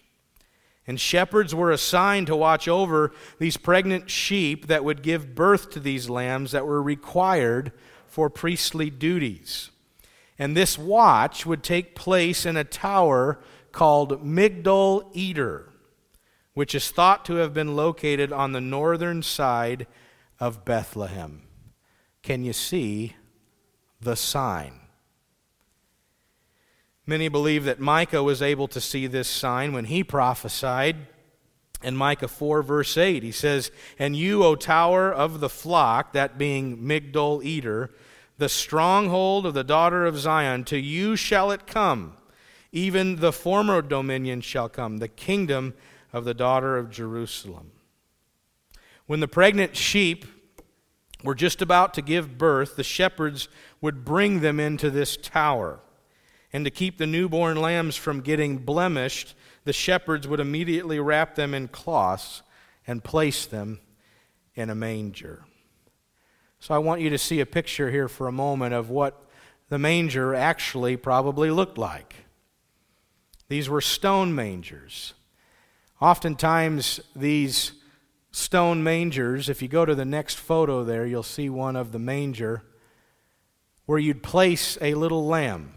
And 0.87 1.01
shepherds 1.01 1.55
were 1.55 1.71
assigned 1.71 2.27
to 2.27 2.37
watch 2.37 2.69
over 2.69 3.13
these 3.39 3.57
pregnant 3.57 4.11
sheep 4.11 4.67
that 4.67 4.85
would 4.85 5.03
give 5.03 5.35
birth 5.35 5.71
to 5.71 5.81
these 5.81 6.11
lambs 6.11 6.53
that 6.53 6.67
were 6.67 6.83
required 6.83 7.73
for 8.07 8.29
priestly 8.29 8.91
duties. 8.91 9.71
And 10.39 10.57
this 10.57 10.79
watch 10.79 11.47
would 11.47 11.63
take 11.63 11.95
place 11.95 12.47
in 12.47 12.57
a 12.57 12.65
tower 12.65 13.39
called 13.71 14.25
Migdol 14.25 15.11
Eder, 15.15 15.71
which 16.55 16.75
is 16.75 16.91
thought 16.91 17.25
to 17.27 17.35
have 17.35 17.55
been 17.55 17.77
located 17.77 18.33
on 18.33 18.53
the 18.53 18.61
northern 18.61 19.23
side 19.23 19.87
of 20.41 20.65
Bethlehem. 20.65 21.43
Can 22.23 22.45
you 22.45 22.53
see 22.53 23.15
the 24.03 24.17
sign. 24.17 24.81
Many 27.07 27.29
believe 27.29 27.65
that 27.65 27.81
Micah 27.81 28.23
was 28.23 28.43
able 28.43 28.69
to 28.69 28.81
see 28.81 29.07
this 29.07 29.29
sign 29.29 29.73
when 29.73 29.87
he 29.87 30.05
prophesied. 30.05 30.97
In 31.83 31.97
Micah 31.97 32.29
4, 32.29 32.63
verse 32.63 32.97
8, 32.97 33.25
he 33.25 33.33
says, 33.33 33.73
And 33.99 34.15
you, 34.15 34.45
O 34.45 34.55
tower 34.55 35.13
of 35.13 35.41
the 35.41 35.49
flock, 35.49 36.13
that 36.13 36.39
being 36.39 36.79
Migdol 36.79 37.45
Eder, 37.45 37.91
the 38.39 38.49
stronghold 38.49 39.47
of 39.47 39.55
the 39.55 39.65
daughter 39.65 40.07
of 40.07 40.19
Zion, 40.19 40.65
to 40.65 40.79
you 40.79 41.17
shall 41.17 41.51
it 41.51 41.67
come. 41.67 42.17
Even 42.73 43.17
the 43.17 43.33
former 43.33 43.83
dominion 43.83 44.41
shall 44.41 44.69
come, 44.69 44.99
the 44.99 45.09
kingdom 45.09 45.75
of 46.13 46.25
the 46.25 46.35
daughter 46.35 46.79
of 46.79 46.91
Jerusalem. 46.91 47.73
When 49.07 49.21
the 49.21 49.29
pregnant 49.29 49.77
sheep 49.77 50.25
were 51.23 51.35
just 51.35 51.63
about 51.63 51.95
to 51.95 52.03
give 52.03 52.39
birth, 52.39 52.77
the 52.77 52.85
shepherds 52.85 53.49
would 53.81 54.05
bring 54.05 54.41
them 54.41 54.59
into 54.59 54.91
this 54.91 55.17
tower. 55.17 55.81
And 56.53 56.65
to 56.65 56.71
keep 56.71 56.99
the 56.99 57.07
newborn 57.07 57.61
lambs 57.61 57.97
from 57.97 58.21
getting 58.21 58.59
blemished, 58.59 59.35
the 59.65 59.73
shepherds 59.73 60.27
would 60.27 60.41
immediately 60.41 60.99
wrap 60.99 61.35
them 61.35 61.55
in 61.55 61.69
cloths 61.69 62.43
and 62.87 63.05
place 63.05 63.47
them 63.47 63.81
in 64.55 64.69
a 64.69 64.75
manger. 64.75 65.45
So 66.63 66.73
I 66.73 66.79
want 66.79 67.01
you 67.01 67.11
to 67.11 67.19
see 67.19 67.41
a 67.41 67.45
picture 67.45 67.91
here 67.91 68.07
for 68.07 68.29
a 68.29 68.33
moment 68.33 68.73
of 68.73 68.89
what 68.89 69.21
the 69.69 69.81
manger 69.81 70.33
actually 70.33 70.97
probably 70.97 71.51
looked 71.51 71.77
like. 71.77 72.15
These 73.49 73.69
were 73.69 73.81
stone 73.81 74.33
mangers. 74.33 75.15
Oftentimes, 76.01 77.01
these 77.17 77.73
stone 78.31 78.85
mangers, 78.85 79.49
if 79.49 79.61
you 79.61 79.67
go 79.67 79.85
to 79.85 79.97
the 79.97 80.05
next 80.05 80.37
photo 80.37 80.85
there, 80.85 81.05
you'll 81.05 81.25
see 81.25 81.51
one 81.51 81.75
of 81.75 81.91
the 81.91 81.99
manger 81.99 82.63
where 83.87 83.99
you'd 83.99 84.23
place 84.23 84.79
a 84.81 84.95
little 84.95 85.27
lamb, 85.27 85.75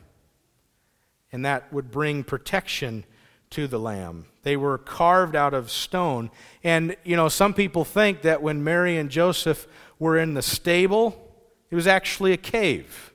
and 1.32 1.44
that 1.44 1.74
would 1.74 1.90
bring 1.90 2.24
protection 2.24 3.06
to 3.50 3.66
the 3.66 3.80
lamb. 3.80 4.28
They 4.44 4.56
were 4.56 4.78
carved 4.78 5.36
out 5.36 5.56
of 5.56 5.72
stone. 5.72 6.30
And, 6.64 6.96
you 7.04 7.16
know, 7.16 7.30
some 7.30 7.56
people 7.56 7.84
think 7.86 8.22
that 8.22 8.44
when 8.44 8.64
Mary 8.64 8.98
and 8.98 9.10
Joseph 9.10 9.68
were 10.06 10.20
in 10.20 10.36
the 10.36 10.42
stable, 10.44 11.34
it 11.72 11.76
was 11.76 11.88
actually 11.88 12.32
a 12.32 12.38
cave. 12.38 13.12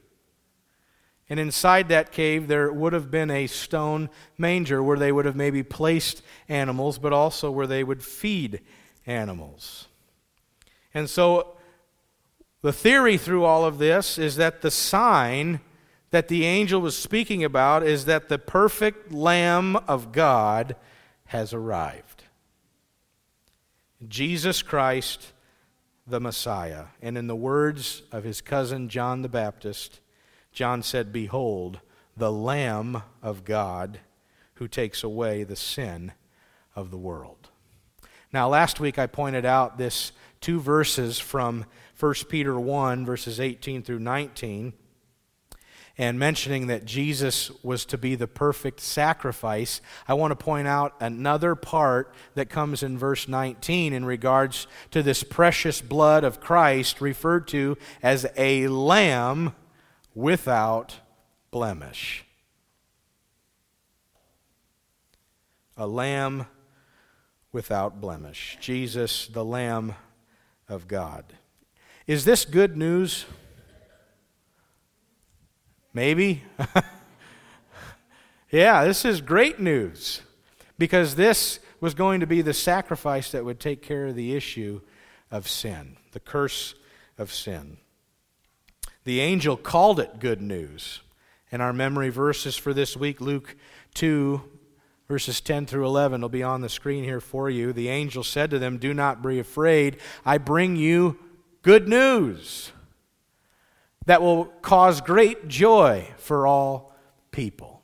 And 1.29 1.39
inside 1.39 1.89
that 1.89 2.11
cave, 2.11 2.49
there 2.49 2.73
would 2.73 2.93
have 2.93 3.13
been 3.13 3.31
a 3.31 3.47
stone 3.47 4.11
manger 4.37 4.83
where 4.83 4.99
they 4.99 5.13
would 5.13 5.25
have 5.25 5.37
maybe 5.37 5.63
placed 5.63 6.21
animals, 6.49 6.99
but 6.99 7.13
also 7.13 7.49
where 7.49 7.69
they 7.69 7.85
would 7.85 8.03
feed 8.03 8.61
animals. 9.07 9.87
And 10.93 11.09
so, 11.09 11.57
the 12.61 12.73
theory 12.73 13.17
through 13.17 13.45
all 13.45 13.65
of 13.65 13.79
this 13.79 14.19
is 14.19 14.35
that 14.37 14.61
the 14.61 14.73
sign 14.73 15.61
that 16.11 16.27
the 16.27 16.45
angel 16.45 16.81
was 16.81 16.99
speaking 16.99 17.45
about 17.45 17.85
is 17.85 18.07
that 18.07 18.29
the 18.29 18.39
perfect 18.39 19.13
Lamb 19.13 19.77
of 19.77 20.11
God 20.11 20.75
has 21.27 21.55
arrived. 21.55 22.25
Jesus 24.09 24.61
Christ, 24.63 25.33
the 26.11 26.21
Messiah. 26.21 26.87
And 27.01 27.17
in 27.17 27.27
the 27.27 27.37
words 27.37 28.03
of 28.13 28.25
his 28.25 28.41
cousin 28.41 28.89
John 28.89 29.23
the 29.23 29.29
Baptist, 29.29 30.01
John 30.53 30.83
said, 30.83 31.13
Behold, 31.13 31.81
the 32.17 32.33
Lamb 32.33 33.03
of 33.23 33.45
God 33.45 34.01
who 34.55 34.69
takes 34.69 35.03
away 35.03 35.43
the 35.43 35.57
sin 35.57 36.13
of 36.77 36.91
the 36.91 36.99
world. 36.99 37.49
Now, 38.33 38.49
last 38.49 38.79
week 38.79 38.99
I 38.99 39.07
pointed 39.07 39.45
out 39.45 39.79
this 39.79 40.13
two 40.41 40.61
verses 40.61 41.19
from 41.19 41.67
1 41.99 42.15
Peter 42.29 42.59
1, 42.59 43.05
verses 43.05 43.41
18 43.41 43.83
through 43.83 43.99
19, 43.99 44.73
and 46.01 46.19
mentioning 46.19 46.69
that 46.69 46.87
Jesus 46.87 47.51
was 47.63 47.85
to 47.85 47.99
be 47.99 48.15
the 48.15 48.27
perfect 48.27 48.81
sacrifice. 48.81 49.83
I 50.09 50.15
want 50.15 50.31
to 50.31 50.35
point 50.35 50.67
out 50.67 50.95
another 50.99 51.55
part 51.55 52.15
that 52.35 52.49
comes 52.49 52.83
in 52.83 52.97
verse 52.97 53.29
19 53.29 53.93
in 53.93 54.07
regards 54.07 54.67
to 54.93 55.03
this 55.03 55.23
precious 55.23 55.83
blood 55.83 56.25
of 56.25 56.41
Christ, 56.41 57.03
referred 57.03 57.47
to 57.49 57.77
as 58.03 58.25
a 58.39 58.67
lamb 58.69 59.55
without 60.15 60.97
blemish. 61.51 62.25
A 65.77 65.87
lamb 65.87 66.47
without 67.53 68.01
blemish. 68.01 68.57
Jesus, 68.59 69.27
the 69.27 69.45
Lamb 69.45 69.95
of 70.67 70.89
God. 70.89 71.27
Is 72.07 72.25
this 72.25 72.47
good 72.47 72.75
news? 72.75 73.27
Maybe. 75.93 76.45
yeah, 78.51 78.85
this 78.85 79.05
is 79.05 79.21
great 79.21 79.59
news 79.59 80.23
because 80.79 81.15
this 81.15 81.59
was 81.81 81.95
going 81.95 82.21
to 82.21 82.27
be 82.27 82.43
the 82.43 82.55
sacrifice 82.55 83.31
that 83.33 83.45
would 83.45 83.59
take 83.59 83.83
care 83.83 84.07
of 84.07 84.15
the 84.15 84.35
issue 84.35 84.81
of 85.31 85.49
sin, 85.49 85.97
the 86.13 86.21
curse 86.21 86.75
of 87.19 87.33
sin. 87.33 87.79
The 89.05 89.21
angel 89.21 89.57
called 89.57 89.99
it 89.99 90.21
good 90.21 90.41
news. 90.41 91.01
And 91.53 91.61
our 91.61 91.73
memory 91.73 92.11
verses 92.11 92.57
for 92.57 92.73
this 92.73 92.97
week, 92.97 93.21
Luke 93.21 93.57
2, 93.95 94.41
verses 95.09 95.41
10 95.41 95.67
through 95.67 95.85
11, 95.85 96.21
will 96.21 96.29
be 96.29 96.45
on 96.45 96.61
the 96.61 96.69
screen 96.69 97.03
here 97.03 97.21
for 97.21 97.51
you. 97.51 97.73
The 97.73 97.89
angel 97.89 98.23
said 98.23 98.51
to 98.51 98.59
them, 98.59 98.79
Do 98.79 98.95
not 98.95 99.23
be 99.23 99.41
afraid. 99.41 99.97
I 100.25 100.39
bring 100.39 100.77
you 100.77 101.19
good 101.63 101.89
news 101.89 102.71
that 104.07 104.23
will 104.23 104.47
cause 104.63 105.01
great 105.01 105.49
joy 105.49 106.09
for 106.17 106.47
all 106.47 106.95
people. 107.31 107.83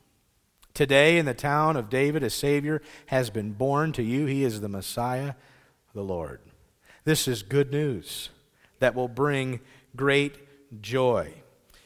Today, 0.73 1.17
in 1.17 1.25
the 1.25 1.33
town 1.33 1.75
of 1.75 1.89
David, 1.89 2.23
a 2.23 2.29
Savior 2.29 2.81
has 3.07 3.29
been 3.29 3.53
born 3.53 3.91
to 3.93 4.03
you. 4.03 4.25
He 4.25 4.43
is 4.43 4.61
the 4.61 4.69
Messiah, 4.69 5.33
the 5.93 6.03
Lord. 6.03 6.39
This 7.03 7.27
is 7.27 7.41
good 7.41 7.71
news 7.71 8.29
that 8.79 8.93
will 8.93 9.07
bring 9.07 9.59
great 9.95 10.35
joy. 10.81 11.33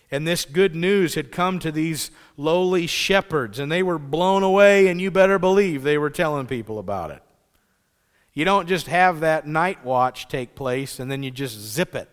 And 0.10 0.28
this 0.28 0.44
good 0.44 0.76
news 0.76 1.16
had 1.16 1.32
come 1.32 1.60
to 1.60 1.72
these 1.72 2.12
lowly 2.36 2.86
shepherds, 2.86 3.60
and 3.60 3.72
they 3.72 3.84
were 3.84 4.00
blown 4.00 4.44
away, 4.44 4.88
and 4.88 5.00
you 5.00 5.10
better 5.10 5.40
believe 5.40 5.84
they 5.84 5.98
were 5.98 6.10
telling 6.10 6.48
people 6.48 6.80
about 6.80 7.12
it. 7.12 7.24
You 8.34 8.46
don't 8.46 8.68
just 8.68 8.88
have 8.88 9.20
that 9.22 9.46
night 9.46 9.84
watch 9.84 10.28
take 10.28 10.56
place 10.56 11.00
and 11.00 11.12
then 11.12 11.22
you 11.22 11.32
just 11.32 11.58
zip 11.58 11.96
it. 11.96 12.10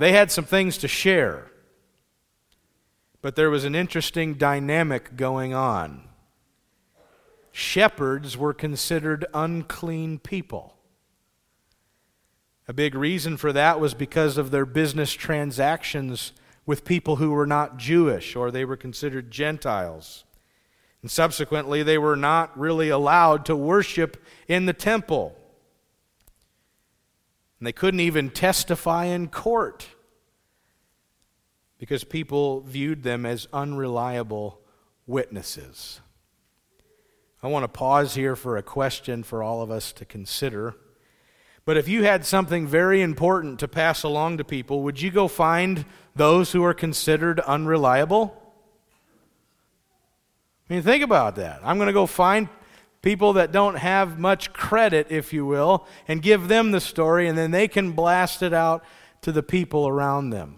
They 0.00 0.12
had 0.12 0.32
some 0.32 0.46
things 0.46 0.78
to 0.78 0.88
share, 0.88 1.50
but 3.20 3.36
there 3.36 3.50
was 3.50 3.66
an 3.66 3.74
interesting 3.74 4.32
dynamic 4.32 5.14
going 5.14 5.52
on. 5.52 6.08
Shepherds 7.52 8.34
were 8.34 8.54
considered 8.54 9.26
unclean 9.34 10.18
people. 10.18 10.74
A 12.66 12.72
big 12.72 12.94
reason 12.94 13.36
for 13.36 13.52
that 13.52 13.78
was 13.78 13.92
because 13.92 14.38
of 14.38 14.50
their 14.50 14.64
business 14.64 15.12
transactions 15.12 16.32
with 16.64 16.86
people 16.86 17.16
who 17.16 17.32
were 17.32 17.46
not 17.46 17.76
Jewish 17.76 18.34
or 18.34 18.50
they 18.50 18.64
were 18.64 18.78
considered 18.78 19.30
Gentiles. 19.30 20.24
And 21.02 21.10
subsequently, 21.10 21.82
they 21.82 21.98
were 21.98 22.16
not 22.16 22.58
really 22.58 22.88
allowed 22.88 23.44
to 23.44 23.54
worship 23.54 24.16
in 24.48 24.64
the 24.64 24.72
temple. 24.72 25.36
And 27.60 27.66
they 27.66 27.72
couldn't 27.72 28.00
even 28.00 28.30
testify 28.30 29.04
in 29.04 29.28
court 29.28 29.86
because 31.78 32.04
people 32.04 32.62
viewed 32.62 33.02
them 33.02 33.26
as 33.26 33.46
unreliable 33.52 34.60
witnesses. 35.06 36.00
I 37.42 37.48
want 37.48 37.64
to 37.64 37.68
pause 37.68 38.14
here 38.14 38.34
for 38.34 38.56
a 38.56 38.62
question 38.62 39.22
for 39.22 39.42
all 39.42 39.60
of 39.60 39.70
us 39.70 39.92
to 39.92 40.06
consider. 40.06 40.74
But 41.66 41.76
if 41.76 41.86
you 41.86 42.02
had 42.02 42.24
something 42.24 42.66
very 42.66 43.02
important 43.02 43.60
to 43.60 43.68
pass 43.68 44.02
along 44.02 44.38
to 44.38 44.44
people, 44.44 44.82
would 44.82 45.00
you 45.00 45.10
go 45.10 45.28
find 45.28 45.84
those 46.16 46.52
who 46.52 46.64
are 46.64 46.74
considered 46.74 47.40
unreliable? 47.40 48.36
I 50.68 50.74
mean, 50.74 50.82
think 50.82 51.02
about 51.02 51.36
that. 51.36 51.60
I'm 51.62 51.76
going 51.76 51.88
to 51.88 51.92
go 51.92 52.06
find 52.06 52.48
people 53.02 53.32
that 53.34 53.52
don't 53.52 53.76
have 53.76 54.18
much 54.18 54.52
credit, 54.52 55.06
if 55.10 55.32
you 55.32 55.46
will, 55.46 55.86
and 56.06 56.22
give 56.22 56.48
them 56.48 56.70
the 56.70 56.80
story, 56.80 57.26
and 57.26 57.36
then 57.36 57.50
they 57.50 57.68
can 57.68 57.92
blast 57.92 58.42
it 58.42 58.52
out 58.52 58.84
to 59.22 59.32
the 59.32 59.42
people 59.42 59.88
around 59.88 60.30
them. 60.30 60.56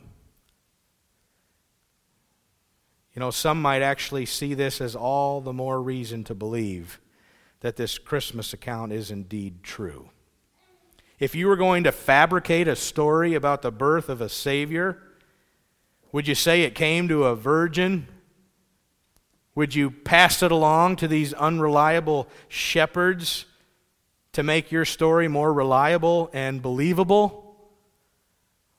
You 3.15 3.21
know, 3.21 3.31
some 3.31 3.61
might 3.61 3.83
actually 3.83 4.27
see 4.27 4.55
this 4.55 4.81
as 4.81 4.97
all 4.97 5.41
the 5.41 5.53
more 5.53 5.83
reason 5.83 6.25
to 6.25 6.35
believe 6.35 7.01
that 7.61 7.77
this 7.77 7.99
Christmas 7.99 8.53
account 8.53 8.93
is 8.93 9.11
indeed 9.11 9.63
true. 9.63 10.11
If 11.19 11.35
you 11.35 11.47
were 11.47 11.57
going 11.57 11.85
to 11.85 11.93
fabricate 11.93 12.67
a 12.67 12.75
story 12.75 13.35
about 13.35 13.63
the 13.63 13.71
birth 13.71 14.09
of 14.09 14.21
a 14.21 14.29
Savior, 14.29 14.99
would 16.11 16.27
you 16.27 16.35
say 16.35 16.63
it 16.63 16.75
came 16.75 17.07
to 17.09 17.25
a 17.25 17.37
virgin? 17.37 18.09
Would 19.55 19.75
you 19.75 19.91
pass 19.91 20.43
it 20.43 20.51
along 20.51 20.97
to 20.97 21.09
these 21.09 21.35
unreliable 21.35 22.29
shepherds 22.49 23.45
to 24.33 24.43
make 24.43 24.73
your 24.73 24.85
story 24.85 25.29
more 25.29 25.53
reliable 25.53 26.31
and 26.33 26.63
believable? 26.63 27.55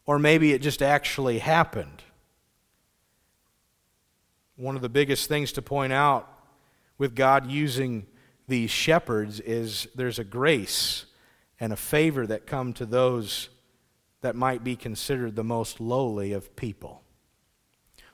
Or 0.06 0.18
maybe 0.18 0.52
it 0.52 0.62
just 0.62 0.82
actually 0.82 1.40
happened. 1.40 2.02
One 4.56 4.76
of 4.76 4.82
the 4.82 4.90
biggest 4.90 5.30
things 5.30 5.52
to 5.54 5.62
point 5.62 5.94
out 5.94 6.28
with 6.98 7.16
God 7.16 7.50
using 7.50 8.08
these 8.48 8.72
shepherds 8.72 9.40
is 9.40 9.88
there's 9.96 10.20
a 10.20 10.24
grace 10.24 11.06
and 11.60 11.72
a 11.72 11.78
favor 11.78 12.26
that 12.28 12.48
come 12.48 12.74
to 12.74 12.86
those 12.86 13.50
that 14.22 14.36
might 14.36 14.64
be 14.64 14.76
considered 14.76 15.36
the 15.36 15.44
most 15.44 15.80
lowly 15.80 16.34
of 16.34 16.56
people. 16.56 17.03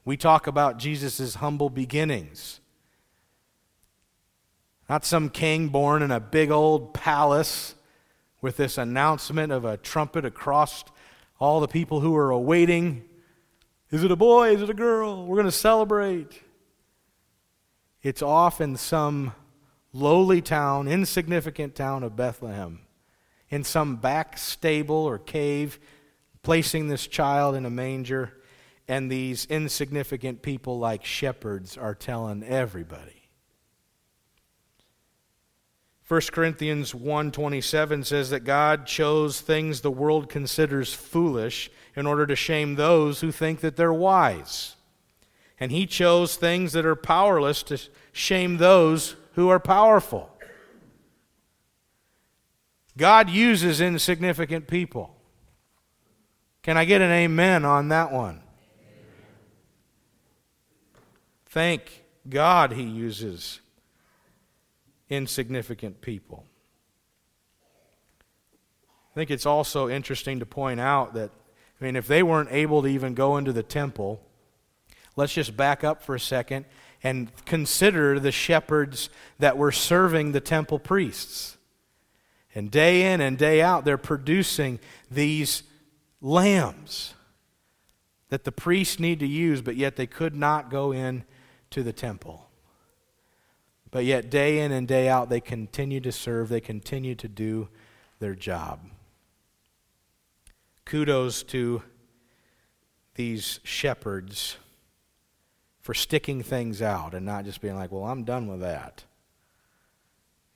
We 0.09 0.17
talk 0.17 0.47
about 0.47 0.79
Jesus' 0.79 1.35
humble 1.35 1.69
beginnings. 1.69 2.61
Not 4.89 5.05
some 5.05 5.29
king 5.29 5.67
born 5.67 6.01
in 6.01 6.09
a 6.09 6.19
big 6.19 6.49
old 6.49 6.95
palace 6.95 7.75
with 8.41 8.57
this 8.57 8.79
announcement 8.79 9.51
of 9.51 9.65
a 9.65 9.77
trumpet 9.77 10.25
across 10.25 10.83
all 11.39 11.59
the 11.59 11.67
people 11.67 11.99
who 11.99 12.15
are 12.15 12.31
awaiting. 12.31 13.03
Is 13.91 14.03
it 14.03 14.09
a 14.09 14.15
boy? 14.15 14.55
Is 14.55 14.63
it 14.63 14.69
a 14.71 14.73
girl? 14.73 15.27
We're 15.27 15.35
going 15.35 15.45
to 15.45 15.51
celebrate. 15.51 16.41
It's 18.01 18.23
off 18.23 18.59
in 18.61 18.77
some 18.77 19.33
lowly 19.93 20.41
town, 20.41 20.87
insignificant 20.87 21.75
town 21.75 22.01
of 22.01 22.15
Bethlehem, 22.15 22.79
in 23.51 23.63
some 23.63 23.97
back 23.97 24.39
stable 24.39 24.95
or 24.95 25.19
cave, 25.19 25.77
placing 26.41 26.87
this 26.87 27.05
child 27.05 27.53
in 27.53 27.63
a 27.63 27.69
manger, 27.69 28.38
and 28.89 29.12
these 29.12 29.45
insignificant 29.45 30.41
people, 30.41 30.80
like 30.80 31.06
shepherds, 31.06 31.78
are 31.78 31.93
telling 31.93 32.43
everybody. 32.43 33.30
1 36.08 36.32
Corinthians 36.32 36.95
1:27 36.95 38.04
says 38.04 38.32
that 38.32 38.43
God 38.43 38.88
chose 38.88 39.41
things 39.41 39.82
the 39.82 39.91
world 39.91 40.28
considers 40.28 40.91
foolish 40.91 41.69
in 41.95 42.08
order 42.08 42.25
to 42.25 42.36
shame 42.36 42.75
those 42.75 43.21
who 43.21 43.32
think 43.32 43.60
that 43.60 43.75
they're 43.75 43.93
wise. 43.93 44.75
And 45.60 45.71
he 45.71 45.86
chose 45.86 46.36
things 46.36 46.73
that 46.73 46.86
are 46.86 46.95
powerless 46.95 47.62
to 47.63 47.78
shame 48.12 48.58
those 48.58 49.15
who 49.34 49.49
are 49.49 49.60
powerful. 49.60 50.36
God 52.97 53.30
uses 53.30 53.82
insignificant 53.82 54.67
people. 54.67 55.15
Can 56.63 56.75
I 56.75 56.86
get 56.86 57.02
an 57.02 57.12
amen 57.12 57.65
on 57.65 57.89
that 57.89 58.12
one? 58.12 58.41
Thank 61.49 62.03
God 62.29 62.73
he 62.73 62.83
uses 62.83 63.59
insignificant 65.09 65.99
people. 66.01 66.45
I 69.12 69.15
think 69.15 69.31
it's 69.31 69.47
also 69.47 69.89
interesting 69.89 70.39
to 70.39 70.45
point 70.45 70.79
out 70.79 71.15
that, 71.15 71.31
I 71.81 71.83
mean, 71.83 71.95
if 71.95 72.07
they 72.07 72.21
weren't 72.21 72.51
able 72.51 72.83
to 72.83 72.88
even 72.88 73.15
go 73.15 73.38
into 73.38 73.51
the 73.51 73.63
temple, 73.63 74.21
let's 75.15 75.33
just 75.33 75.57
back 75.57 75.83
up 75.83 76.03
for 76.03 76.13
a 76.13 76.19
second 76.19 76.65
and 77.01 77.31
consider 77.45 78.19
the 78.19 78.31
shepherds 78.31 79.09
that 79.39 79.57
were 79.57 79.71
serving 79.71 80.31
the 80.31 80.39
temple 80.39 80.77
priests. 80.77 81.57
And 82.53 82.69
day 82.69 83.12
in 83.12 83.21
and 83.21 83.38
day 83.38 83.62
out, 83.62 83.85
they're 83.85 83.97
producing 83.97 84.79
these 85.09 85.63
lambs 86.21 87.15
that 88.29 88.43
the 88.43 88.51
priests 88.51 88.99
need 88.99 89.19
to 89.19 89.27
use, 89.27 89.62
but 89.62 89.75
yet 89.75 89.95
they 89.95 90.07
could 90.07 90.35
not 90.35 90.69
go 90.69 90.91
in 90.91 91.23
to 91.71 91.84
the 91.84 91.93
temple. 91.93 92.49
But 93.91 94.05
yet, 94.05 94.29
day 94.29 94.60
in 94.60 94.71
and 94.71 94.88
day 94.88 95.10
out, 95.10 95.29
they 95.29 95.39
continue 95.39 95.99
to 96.01 96.12
serve, 96.12 96.49
they 96.49 96.62
continue 96.62 97.15
to 97.15 97.27
do 97.27 97.69
their 98.19 98.36
job. 98.36 98.82
Kudos 100.86 101.43
to 101.43 101.82
these 103.15 103.60
shepherds 103.63 104.58
for 105.82 105.93
sticking 105.93 106.43
things 106.43 106.82
out 106.82 107.13
and 107.13 107.25
not 107.25 107.45
just 107.45 107.62
being 107.62 107.75
like, 107.75 107.91
well, 107.91 108.05
I'm 108.05 108.23
done 108.23 108.47
with 108.47 108.60
that. 108.62 109.03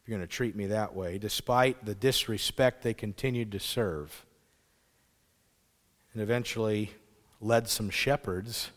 If 0.02 0.10
you're 0.10 0.18
going 0.18 0.28
to 0.28 0.32
treat 0.32 0.56
me 0.56 0.68
that 0.68 0.94
way, 0.96 1.18
despite 1.18 1.86
the 1.86 1.96
disrespect 1.96 2.84
they 2.84 2.94
continued 2.94 3.52
to 3.54 3.60
serve, 3.60 4.26
and 6.14 6.22
eventually 6.22 6.92
led 7.42 7.68
some 7.68 7.90
shepherds 7.90 8.70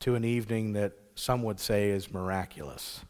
to 0.00 0.14
an 0.14 0.24
evening 0.24 0.72
that 0.72 0.92
some 1.14 1.42
would 1.42 1.60
say 1.60 1.90
is 1.90 2.12
miraculous. 2.12 3.00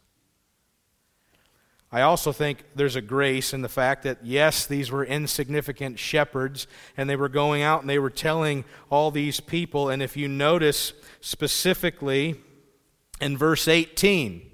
I 1.94 2.00
also 2.00 2.32
think 2.32 2.64
there's 2.74 2.96
a 2.96 3.02
grace 3.02 3.52
in 3.52 3.60
the 3.60 3.68
fact 3.68 4.04
that, 4.04 4.24
yes, 4.24 4.66
these 4.66 4.90
were 4.90 5.04
insignificant 5.04 5.98
shepherds, 5.98 6.66
and 6.96 7.08
they 7.08 7.16
were 7.16 7.28
going 7.28 7.60
out 7.60 7.82
and 7.82 7.90
they 7.90 7.98
were 7.98 8.08
telling 8.08 8.64
all 8.88 9.10
these 9.10 9.40
people. 9.40 9.90
And 9.90 10.02
if 10.02 10.16
you 10.16 10.26
notice 10.26 10.94
specifically 11.20 12.36
in 13.20 13.36
verse 13.36 13.68
18, 13.68 14.50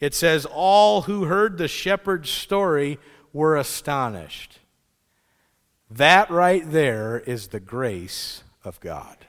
it 0.00 0.14
says, 0.14 0.46
All 0.50 1.02
who 1.02 1.24
heard 1.24 1.58
the 1.58 1.68
shepherd's 1.68 2.30
story 2.30 2.98
were 3.32 3.56
astonished. 3.56 4.58
That 5.88 6.28
right 6.28 6.68
there 6.68 7.20
is 7.20 7.48
the 7.48 7.60
grace 7.60 8.42
of 8.64 8.80
God. 8.80 9.27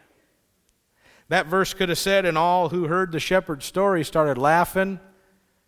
That 1.30 1.46
verse 1.46 1.74
could 1.74 1.90
have 1.90 1.98
said, 1.98 2.26
And 2.26 2.38
all 2.38 2.70
who 2.70 2.88
heard 2.88 3.12
the 3.12 3.20
shepherd's 3.20 3.66
story 3.66 4.04
started 4.04 4.38
laughing 4.38 5.00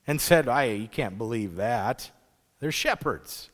and 0.06 0.19
said, 0.19 0.47
I, 0.47 0.65
You 0.65 0.88
can't 0.88 1.17
believe 1.17 1.56
that. 1.56 2.12
They're 2.60 2.71
shepherds. 2.71 3.50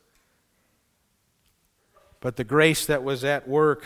But 2.20 2.36
the 2.36 2.44
grace 2.44 2.86
that 2.88 3.04
was 3.04 3.24
at 3.24 3.48
work, 3.48 3.86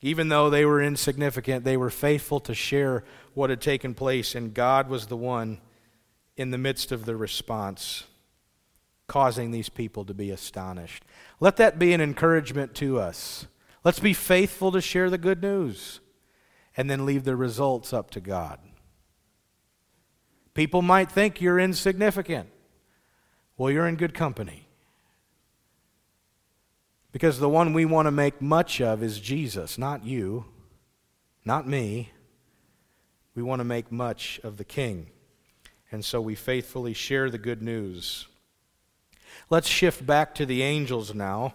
even 0.00 0.28
though 0.28 0.48
they 0.48 0.64
were 0.64 0.82
insignificant, 0.82 1.64
they 1.64 1.76
were 1.76 1.90
faithful 1.90 2.40
to 2.40 2.54
share 2.54 3.04
what 3.34 3.50
had 3.50 3.60
taken 3.60 3.94
place, 3.94 4.34
and 4.34 4.54
God 4.54 4.88
was 4.88 5.06
the 5.06 5.16
one 5.16 5.60
in 6.36 6.50
the 6.50 6.58
midst 6.58 6.92
of 6.92 7.04
the 7.04 7.16
response, 7.16 8.04
causing 9.06 9.50
these 9.50 9.68
people 9.68 10.04
to 10.04 10.14
be 10.14 10.30
astonished. 10.30 11.04
Let 11.40 11.56
that 11.56 11.78
be 11.78 11.92
an 11.92 12.00
encouragement 12.00 12.74
to 12.76 12.98
us. 12.98 13.46
Let's 13.84 14.00
be 14.00 14.14
faithful 14.14 14.72
to 14.72 14.80
share 14.80 15.10
the 15.10 15.18
good 15.18 15.42
news 15.42 16.00
and 16.78 16.88
then 16.88 17.04
leave 17.04 17.24
the 17.24 17.34
results 17.34 17.92
up 17.92 18.08
to 18.08 18.20
God. 18.20 18.60
People 20.54 20.80
might 20.80 21.10
think 21.10 21.40
you're 21.40 21.58
insignificant. 21.58 22.48
Well, 23.56 23.72
you're 23.72 23.88
in 23.88 23.96
good 23.96 24.14
company. 24.14 24.68
Because 27.10 27.40
the 27.40 27.48
one 27.48 27.72
we 27.72 27.84
want 27.84 28.06
to 28.06 28.12
make 28.12 28.40
much 28.40 28.80
of 28.80 29.02
is 29.02 29.18
Jesus, 29.18 29.76
not 29.76 30.04
you, 30.04 30.44
not 31.44 31.66
me. 31.66 32.12
We 33.34 33.42
want 33.42 33.58
to 33.58 33.64
make 33.64 33.90
much 33.90 34.38
of 34.44 34.56
the 34.56 34.64
King. 34.64 35.08
And 35.90 36.04
so 36.04 36.20
we 36.20 36.36
faithfully 36.36 36.92
share 36.94 37.28
the 37.28 37.38
good 37.38 37.60
news. 37.60 38.28
Let's 39.50 39.68
shift 39.68 40.06
back 40.06 40.32
to 40.36 40.46
the 40.46 40.62
angels 40.62 41.12
now. 41.12 41.54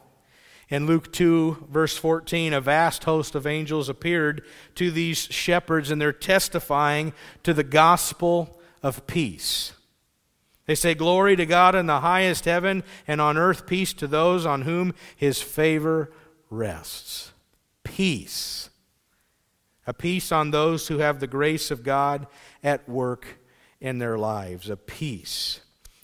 In 0.73 0.87
Luke 0.87 1.13
2, 1.13 1.67
verse 1.69 1.95
14, 1.97 2.51
a 2.51 2.59
vast 2.59 3.03
host 3.03 3.35
of 3.35 3.45
angels 3.45 3.89
appeared 3.89 4.43
to 4.73 4.89
these 4.89 5.19
shepherds, 5.19 5.91
and 5.91 6.01
they're 6.01 6.11
testifying 6.11 7.13
to 7.43 7.53
the 7.53 7.63
gospel 7.63 8.59
of 8.81 9.05
peace. 9.05 9.73
They 10.65 10.73
say, 10.73 10.95
Glory 10.95 11.35
to 11.35 11.45
God 11.45 11.75
in 11.75 11.85
the 11.85 11.99
highest 11.99 12.45
heaven, 12.45 12.81
and 13.07 13.21
on 13.21 13.37
earth 13.37 13.67
peace 13.67 13.93
to 13.93 14.07
those 14.07 14.47
on 14.47 14.63
whom 14.63 14.95
his 15.15 15.43
favor 15.43 16.11
rests. 16.49 17.33
Peace. 17.83 18.71
A 19.85 19.93
peace 19.93 20.31
on 20.31 20.49
those 20.49 20.87
who 20.87 20.97
have 20.97 21.19
the 21.19 21.27
grace 21.27 21.69
of 21.69 21.83
God 21.83 22.25
at 22.63 22.89
work 22.89 23.37
in 23.79 23.99
their 23.99 24.17
lives. 24.17 24.71
A 24.71 24.75
peace. 24.75 25.59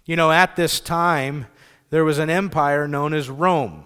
You 0.06 0.16
know, 0.16 0.32
at 0.32 0.56
this 0.56 0.80
time, 0.80 1.48
there 1.90 2.06
was 2.06 2.20
an 2.20 2.30
empire 2.30 2.88
known 2.88 3.16
as 3.16 3.32
Rome 3.32 3.84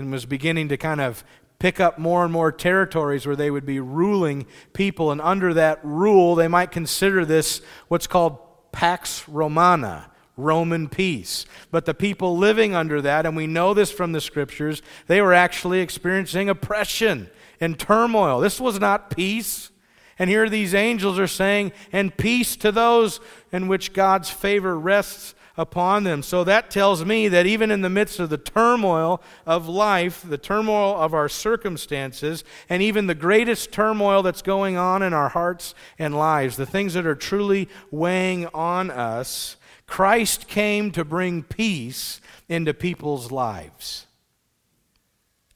and 0.00 0.12
was 0.12 0.26
beginning 0.26 0.68
to 0.68 0.76
kind 0.76 1.00
of 1.00 1.22
pick 1.58 1.78
up 1.78 1.98
more 1.98 2.24
and 2.24 2.32
more 2.32 2.50
territories 2.50 3.26
where 3.26 3.36
they 3.36 3.50
would 3.50 3.66
be 3.66 3.78
ruling 3.78 4.46
people. 4.72 5.12
And 5.12 5.20
under 5.20 5.54
that 5.54 5.78
rule, 5.84 6.34
they 6.34 6.48
might 6.48 6.72
consider 6.72 7.24
this 7.24 7.60
what's 7.88 8.06
called 8.06 8.38
Pax 8.72 9.28
Romana, 9.28 10.10
Roman 10.36 10.88
peace. 10.88 11.44
But 11.70 11.84
the 11.84 11.94
people 11.94 12.36
living 12.36 12.74
under 12.74 13.02
that, 13.02 13.26
and 13.26 13.36
we 13.36 13.46
know 13.46 13.74
this 13.74 13.92
from 13.92 14.12
the 14.12 14.20
scriptures, 14.20 14.82
they 15.06 15.20
were 15.20 15.34
actually 15.34 15.80
experiencing 15.80 16.48
oppression 16.48 17.28
and 17.60 17.78
turmoil. 17.78 18.40
This 18.40 18.58
was 18.58 18.80
not 18.80 19.14
peace. 19.14 19.70
And 20.18 20.28
here 20.30 20.48
these 20.48 20.74
angels 20.74 21.18
are 21.18 21.26
saying, 21.26 21.72
and 21.92 22.16
peace 22.16 22.56
to 22.56 22.72
those 22.72 23.20
in 23.52 23.68
which 23.68 23.92
God's 23.92 24.30
favor 24.30 24.78
rests 24.78 25.34
upon 25.60 26.04
them. 26.04 26.22
So 26.22 26.42
that 26.44 26.70
tells 26.70 27.04
me 27.04 27.28
that 27.28 27.46
even 27.46 27.70
in 27.70 27.82
the 27.82 27.90
midst 27.90 28.18
of 28.18 28.30
the 28.30 28.38
turmoil 28.38 29.20
of 29.44 29.68
life, 29.68 30.24
the 30.26 30.38
turmoil 30.38 30.98
of 30.98 31.12
our 31.12 31.28
circumstances, 31.28 32.44
and 32.70 32.82
even 32.82 33.06
the 33.06 33.14
greatest 33.14 33.70
turmoil 33.70 34.22
that's 34.22 34.40
going 34.40 34.78
on 34.78 35.02
in 35.02 35.12
our 35.12 35.28
hearts 35.28 35.74
and 35.98 36.16
lives, 36.16 36.56
the 36.56 36.64
things 36.64 36.94
that 36.94 37.06
are 37.06 37.14
truly 37.14 37.68
weighing 37.90 38.46
on 38.54 38.90
us, 38.90 39.56
Christ 39.86 40.48
came 40.48 40.90
to 40.92 41.04
bring 41.04 41.42
peace 41.42 42.22
into 42.48 42.72
people's 42.72 43.30
lives. 43.30 44.06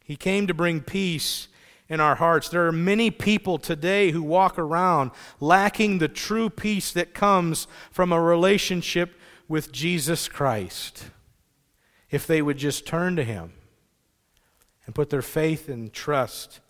He 0.05 0.17
came 0.17 0.47
to 0.49 0.55
bring 0.55 0.83
peace 0.83 1.49
in 1.89 1.99
our 1.99 2.17
hearts. 2.17 2.51
There 2.51 2.67
are 2.67 2.73
many 2.73 3.11
people 3.11 3.57
today 3.57 4.11
who 4.11 4.23
walk 4.23 4.59
around 4.59 5.13
lacking 5.41 5.99
the 5.99 6.09
true 6.09 6.51
peace 6.51 6.93
that 6.93 7.15
comes 7.15 7.67
from 7.91 8.13
a 8.13 8.21
relationship 8.21 9.19
with 9.49 9.73
Jesus 9.73 10.29
Christ 10.29 11.07
if 12.11 12.27
they 12.27 12.43
would 12.43 12.59
just 12.59 12.87
turn 12.87 13.17
to 13.17 13.25
Him 13.25 13.53
and 14.87 14.95
put 14.95 15.11
their 15.11 15.23
faith 15.23 15.69
and 15.69 15.93
trust 15.93 16.61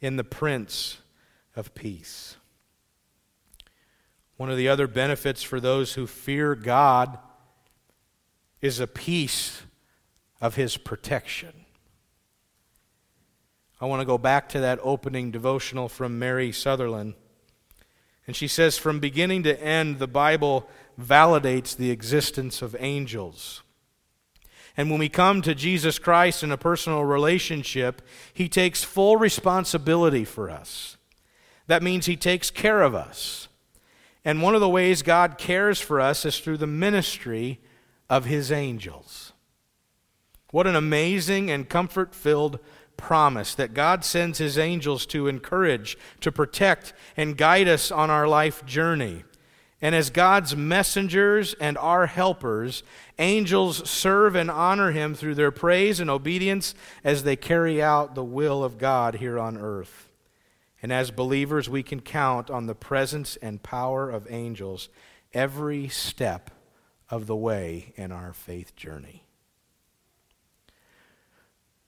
in 0.00 0.16
the 0.16 0.24
Prince 0.24 0.98
of 1.56 1.74
Peace. 1.74 2.36
One 4.36 4.50
of 4.50 4.56
the 4.56 4.68
other 4.68 4.86
benefits 4.86 5.42
for 5.42 5.58
those 5.58 5.94
who 5.94 6.06
fear 6.06 6.54
God 6.54 7.18
is 8.60 8.80
a 8.80 8.86
peace 8.86 9.62
of 10.40 10.54
his 10.54 10.76
protection. 10.76 11.52
I 13.80 13.86
want 13.86 14.00
to 14.00 14.06
go 14.06 14.18
back 14.18 14.48
to 14.50 14.60
that 14.60 14.80
opening 14.82 15.30
devotional 15.30 15.88
from 15.88 16.18
Mary 16.18 16.50
Sutherland. 16.52 17.14
And 18.26 18.34
she 18.34 18.48
says, 18.48 18.76
from 18.76 19.00
beginning 19.00 19.44
to 19.44 19.60
end, 19.62 19.98
the 19.98 20.08
Bible 20.08 20.68
validates 21.00 21.76
the 21.76 21.90
existence 21.90 22.62
of 22.62 22.76
angels. 22.78 23.62
And 24.76 24.90
when 24.90 25.00
we 25.00 25.08
come 25.08 25.42
to 25.42 25.54
Jesus 25.54 25.98
Christ 25.98 26.42
in 26.42 26.52
a 26.52 26.56
personal 26.56 27.04
relationship, 27.04 28.02
He 28.32 28.48
takes 28.48 28.84
full 28.84 29.16
responsibility 29.16 30.24
for 30.24 30.48
us. 30.50 30.96
That 31.66 31.82
means 31.82 32.06
He 32.06 32.16
takes 32.16 32.50
care 32.50 32.82
of 32.82 32.94
us. 32.94 33.48
And 34.24 34.42
one 34.42 34.54
of 34.54 34.60
the 34.60 34.68
ways 34.68 35.02
God 35.02 35.38
cares 35.38 35.80
for 35.80 36.00
us 36.00 36.24
is 36.24 36.38
through 36.38 36.58
the 36.58 36.66
ministry 36.66 37.60
of 38.08 38.24
His 38.26 38.52
angels. 38.52 39.32
What 40.50 40.66
an 40.66 40.76
amazing 40.76 41.50
and 41.50 41.68
comfort 41.68 42.14
filled 42.14 42.58
promise 42.96 43.54
that 43.54 43.74
God 43.74 44.04
sends 44.04 44.38
His 44.38 44.58
angels 44.58 45.06
to 45.06 45.28
encourage, 45.28 45.98
to 46.20 46.32
protect, 46.32 46.92
and 47.16 47.36
guide 47.36 47.68
us 47.68 47.90
on 47.90 48.10
our 48.10 48.28
life 48.28 48.64
journey. 48.64 49.24
And 49.80 49.94
as 49.94 50.10
God's 50.10 50.56
messengers 50.56 51.54
and 51.54 51.78
our 51.78 52.06
helpers, 52.06 52.82
angels 53.18 53.88
serve 53.88 54.34
and 54.34 54.50
honor 54.50 54.90
him 54.90 55.14
through 55.14 55.36
their 55.36 55.52
praise 55.52 56.00
and 56.00 56.10
obedience 56.10 56.74
as 57.04 57.22
they 57.22 57.36
carry 57.36 57.80
out 57.80 58.14
the 58.14 58.24
will 58.24 58.64
of 58.64 58.78
God 58.78 59.16
here 59.16 59.38
on 59.38 59.56
earth. 59.56 60.08
And 60.82 60.92
as 60.92 61.10
believers, 61.10 61.68
we 61.68 61.82
can 61.82 62.00
count 62.00 62.50
on 62.50 62.66
the 62.66 62.74
presence 62.74 63.36
and 63.36 63.62
power 63.62 64.10
of 64.10 64.26
angels 64.30 64.88
every 65.32 65.88
step 65.88 66.50
of 67.10 67.26
the 67.26 67.36
way 67.36 67.92
in 67.96 68.10
our 68.10 68.32
faith 68.32 68.74
journey. 68.74 69.24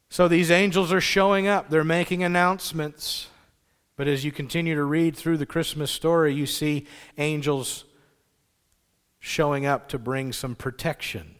So 0.08 0.26
these 0.26 0.50
angels 0.50 0.92
are 0.92 1.00
showing 1.00 1.46
up, 1.46 1.70
they're 1.70 1.84
making 1.84 2.22
announcements. 2.24 3.28
But 4.00 4.08
as 4.08 4.24
you 4.24 4.32
continue 4.32 4.74
to 4.76 4.84
read 4.84 5.14
through 5.14 5.36
the 5.36 5.44
Christmas 5.44 5.90
story, 5.90 6.32
you 6.32 6.46
see 6.46 6.86
angels 7.18 7.84
showing 9.18 9.66
up 9.66 9.90
to 9.90 9.98
bring 9.98 10.32
some 10.32 10.54
protection. 10.54 11.34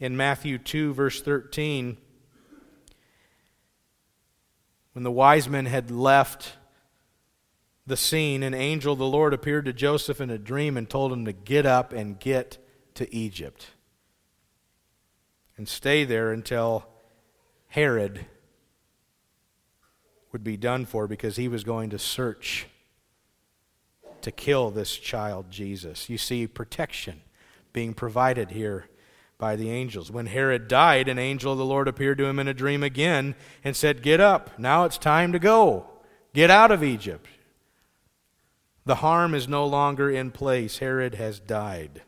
In 0.00 0.16
Matthew 0.16 0.58
2, 0.58 0.92
verse 0.92 1.22
13, 1.22 1.96
when 4.94 5.04
the 5.04 5.12
wise 5.12 5.48
men 5.48 5.66
had 5.66 5.92
left 5.92 6.54
the 7.86 7.96
scene, 7.96 8.42
an 8.42 8.52
angel 8.52 8.94
of 8.94 8.98
the 8.98 9.06
Lord 9.06 9.32
appeared 9.32 9.66
to 9.66 9.72
Joseph 9.72 10.20
in 10.20 10.28
a 10.28 10.38
dream 10.38 10.76
and 10.76 10.90
told 10.90 11.12
him 11.12 11.24
to 11.24 11.32
get 11.32 11.66
up 11.66 11.92
and 11.92 12.18
get 12.18 12.58
to 12.94 13.14
Egypt 13.14 13.68
and 15.56 15.68
stay 15.68 16.02
there 16.02 16.32
until 16.32 16.84
Herod 17.68 18.26
would 20.32 20.44
be 20.44 20.56
done 20.56 20.86
for 20.86 21.06
because 21.06 21.36
he 21.36 21.48
was 21.48 21.64
going 21.64 21.90
to 21.90 21.98
search 21.98 22.66
to 24.22 24.30
kill 24.30 24.70
this 24.70 24.96
child 24.96 25.50
Jesus. 25.50 26.08
You 26.08 26.18
see 26.18 26.46
protection 26.46 27.22
being 27.72 27.94
provided 27.94 28.50
here 28.50 28.86
by 29.38 29.56
the 29.56 29.70
angels. 29.70 30.10
When 30.10 30.26
Herod 30.26 30.68
died, 30.68 31.08
an 31.08 31.18
angel 31.18 31.52
of 31.52 31.58
the 31.58 31.64
Lord 31.64 31.88
appeared 31.88 32.18
to 32.18 32.26
him 32.26 32.38
in 32.38 32.48
a 32.48 32.54
dream 32.54 32.82
again 32.82 33.34
and 33.64 33.74
said, 33.74 34.02
Get 34.02 34.20
up, 34.20 34.58
now 34.58 34.84
it's 34.84 34.98
time 34.98 35.32
to 35.32 35.38
go. 35.38 35.86
Get 36.34 36.50
out 36.50 36.70
of 36.70 36.84
Egypt. 36.84 37.26
The 38.84 38.96
harm 38.96 39.34
is 39.34 39.48
no 39.48 39.66
longer 39.66 40.10
in 40.10 40.30
place. 40.30 40.78
Herod 40.78 41.14
has 41.14 41.40
died. 41.40 42.02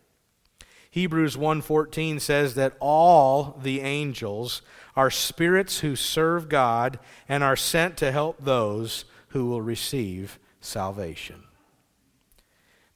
Hebrews 0.90 1.36
1:14 1.36 2.20
says 2.20 2.54
that 2.54 2.76
all 2.78 3.58
the 3.62 3.80
angels 3.80 4.60
are 4.94 5.10
spirits 5.10 5.80
who 5.80 5.96
serve 5.96 6.48
God 6.48 6.98
and 7.28 7.42
are 7.42 7.56
sent 7.56 7.96
to 7.98 8.12
help 8.12 8.38
those 8.38 9.04
who 9.28 9.46
will 9.46 9.62
receive 9.62 10.38
salvation. 10.60 11.44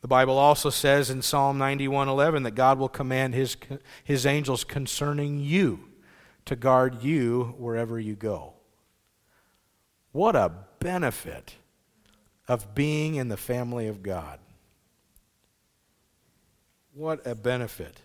The 0.03 0.09
Bible 0.09 0.39
also 0.39 0.71
says 0.71 1.11
in 1.11 1.23
Psalm 1.23 1.59
91:11 1.59 2.45
that 2.45 2.55
God 2.55 2.79
will 2.79 2.89
command 2.89 3.35
his 3.35 3.57
his 4.05 4.27
angels 4.27 4.63
concerning 4.63 5.41
you 5.41 5.89
to 6.45 6.55
guard 6.55 7.03
you 7.03 7.55
wherever 7.59 7.99
you 7.99 8.15
go. 8.15 8.55
What 10.13 10.37
a 10.37 10.53
benefit 10.79 11.57
of 12.47 12.75
being 12.75 13.17
in 13.17 13.29
the 13.29 13.37
family 13.37 13.89
of 13.89 14.03
God. 14.03 14.39
What 16.93 17.27
a 17.27 17.35
benefit. 17.35 18.01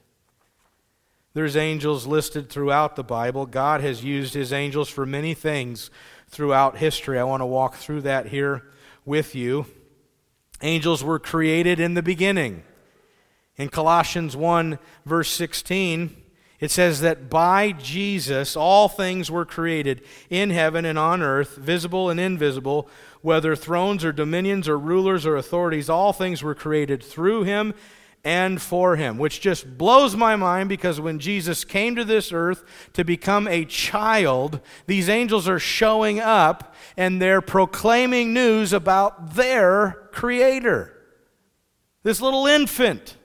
There's 1.34 1.56
angels 1.56 2.06
listed 2.06 2.50
throughout 2.50 2.96
the 2.96 3.04
Bible. 3.04 3.46
God 3.46 3.82
has 3.82 4.04
used 4.04 4.34
his 4.34 4.52
angels 4.52 4.90
for 4.90 5.06
many 5.06 5.34
things 5.34 5.90
throughout 6.28 6.78
history. 6.78 7.18
I 7.18 7.24
want 7.24 7.42
to 7.42 7.46
walk 7.46 7.76
through 7.76 8.02
that 8.02 8.28
here 8.28 8.64
with 9.06 9.34
you. 9.34 9.66
Angels 10.62 11.04
were 11.04 11.20
created 11.20 11.80
in 11.80 11.94
the 11.94 12.04
beginning. 12.04 12.64
In 13.56 13.70
Colossians 13.70 14.36
1, 14.36 14.78
verse 15.06 15.30
16, 15.32 16.16
it 16.60 16.70
says 16.70 17.02
that 17.02 17.30
by 17.30 17.72
Jesus 17.72 18.56
all 18.56 18.90
things 18.90 19.32
were 19.32 19.46
created 19.46 20.04
in 20.30 20.50
heaven 20.50 20.86
and 20.86 21.00
on 21.00 21.22
earth, 21.22 21.56
visible 21.56 22.10
and 22.10 22.20
invisible, 22.20 22.90
whether 23.22 23.56
thrones 23.56 24.04
or 24.04 24.12
dominions 24.12 24.68
or 24.68 24.78
rulers 24.78 25.26
or 25.26 25.38
authorities, 25.38 25.90
all 25.90 26.14
things 26.14 26.44
were 26.44 26.56
created 26.56 27.02
through 27.02 27.44
him 27.44 27.74
and 28.24 28.62
for 28.62 28.96
him, 28.96 29.18
which 29.18 29.42
just 29.42 29.78
blows 29.78 30.16
my 30.16 30.36
mind 30.36 30.70
because 30.70 31.02
when 31.02 31.20
Jesus 31.20 31.66
came 31.66 31.96
to 31.96 32.06
this 32.06 32.32
earth 32.32 32.64
to 32.94 33.04
become 33.04 33.48
a 33.48 33.66
child, 33.66 34.62
these 34.86 35.10
angels 35.10 35.48
are 35.50 35.60
showing 35.60 36.20
up 36.20 36.76
and 36.96 37.22
they're 37.22 37.42
proclaiming 37.42 38.34
news 38.34 38.74
about 38.74 39.36
their 39.36 40.08
creator. 40.12 40.94
This 42.04 42.22
little 42.22 42.46
infant 42.48 43.18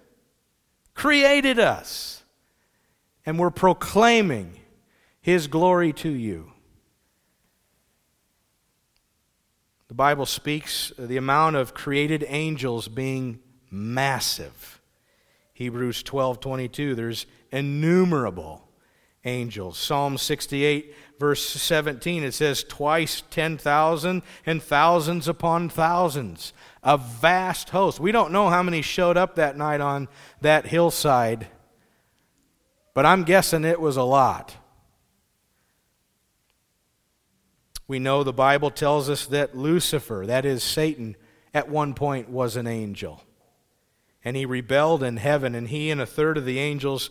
created 0.94 1.58
us, 1.58 2.22
and 3.24 3.38
we're 3.38 3.50
proclaiming 3.50 4.58
his 5.20 5.46
glory 5.46 5.92
to 5.92 6.08
you. 6.08 6.52
The 9.88 9.94
Bible 9.94 10.26
speaks 10.26 10.92
the 10.98 11.16
amount 11.16 11.56
of 11.56 11.74
created 11.74 12.24
angels 12.28 12.88
being 12.88 13.40
massive. 13.70 14.75
Hebrews 15.56 16.02
12:22 16.02 16.94
there's 16.94 17.24
innumerable 17.50 18.68
angels. 19.24 19.78
Psalm 19.78 20.18
68 20.18 20.94
verse 21.18 21.42
17 21.42 22.24
it 22.24 22.32
says 22.32 22.62
twice 22.62 23.22
10,000 23.30 24.22
and 24.44 24.62
thousands 24.62 25.26
upon 25.26 25.70
thousands. 25.70 26.52
A 26.82 26.98
vast 26.98 27.70
host. 27.70 27.98
We 27.98 28.12
don't 28.12 28.32
know 28.32 28.50
how 28.50 28.62
many 28.62 28.82
showed 28.82 29.16
up 29.16 29.36
that 29.36 29.56
night 29.56 29.80
on 29.80 30.08
that 30.42 30.66
hillside, 30.66 31.46
but 32.92 33.06
I'm 33.06 33.24
guessing 33.24 33.64
it 33.64 33.80
was 33.80 33.96
a 33.96 34.02
lot. 34.02 34.56
We 37.88 37.98
know 37.98 38.22
the 38.22 38.32
Bible 38.34 38.70
tells 38.70 39.08
us 39.08 39.24
that 39.28 39.56
Lucifer, 39.56 40.24
that 40.26 40.44
is 40.44 40.62
Satan, 40.62 41.16
at 41.54 41.70
one 41.70 41.94
point 41.94 42.28
was 42.28 42.56
an 42.56 42.66
angel 42.66 43.22
and 44.26 44.36
he 44.36 44.44
rebelled 44.44 45.04
in 45.04 45.18
heaven, 45.18 45.54
and 45.54 45.68
he 45.68 45.88
and 45.88 46.00
a 46.00 46.04
third 46.04 46.36
of 46.36 46.44
the 46.44 46.58
angels 46.58 47.10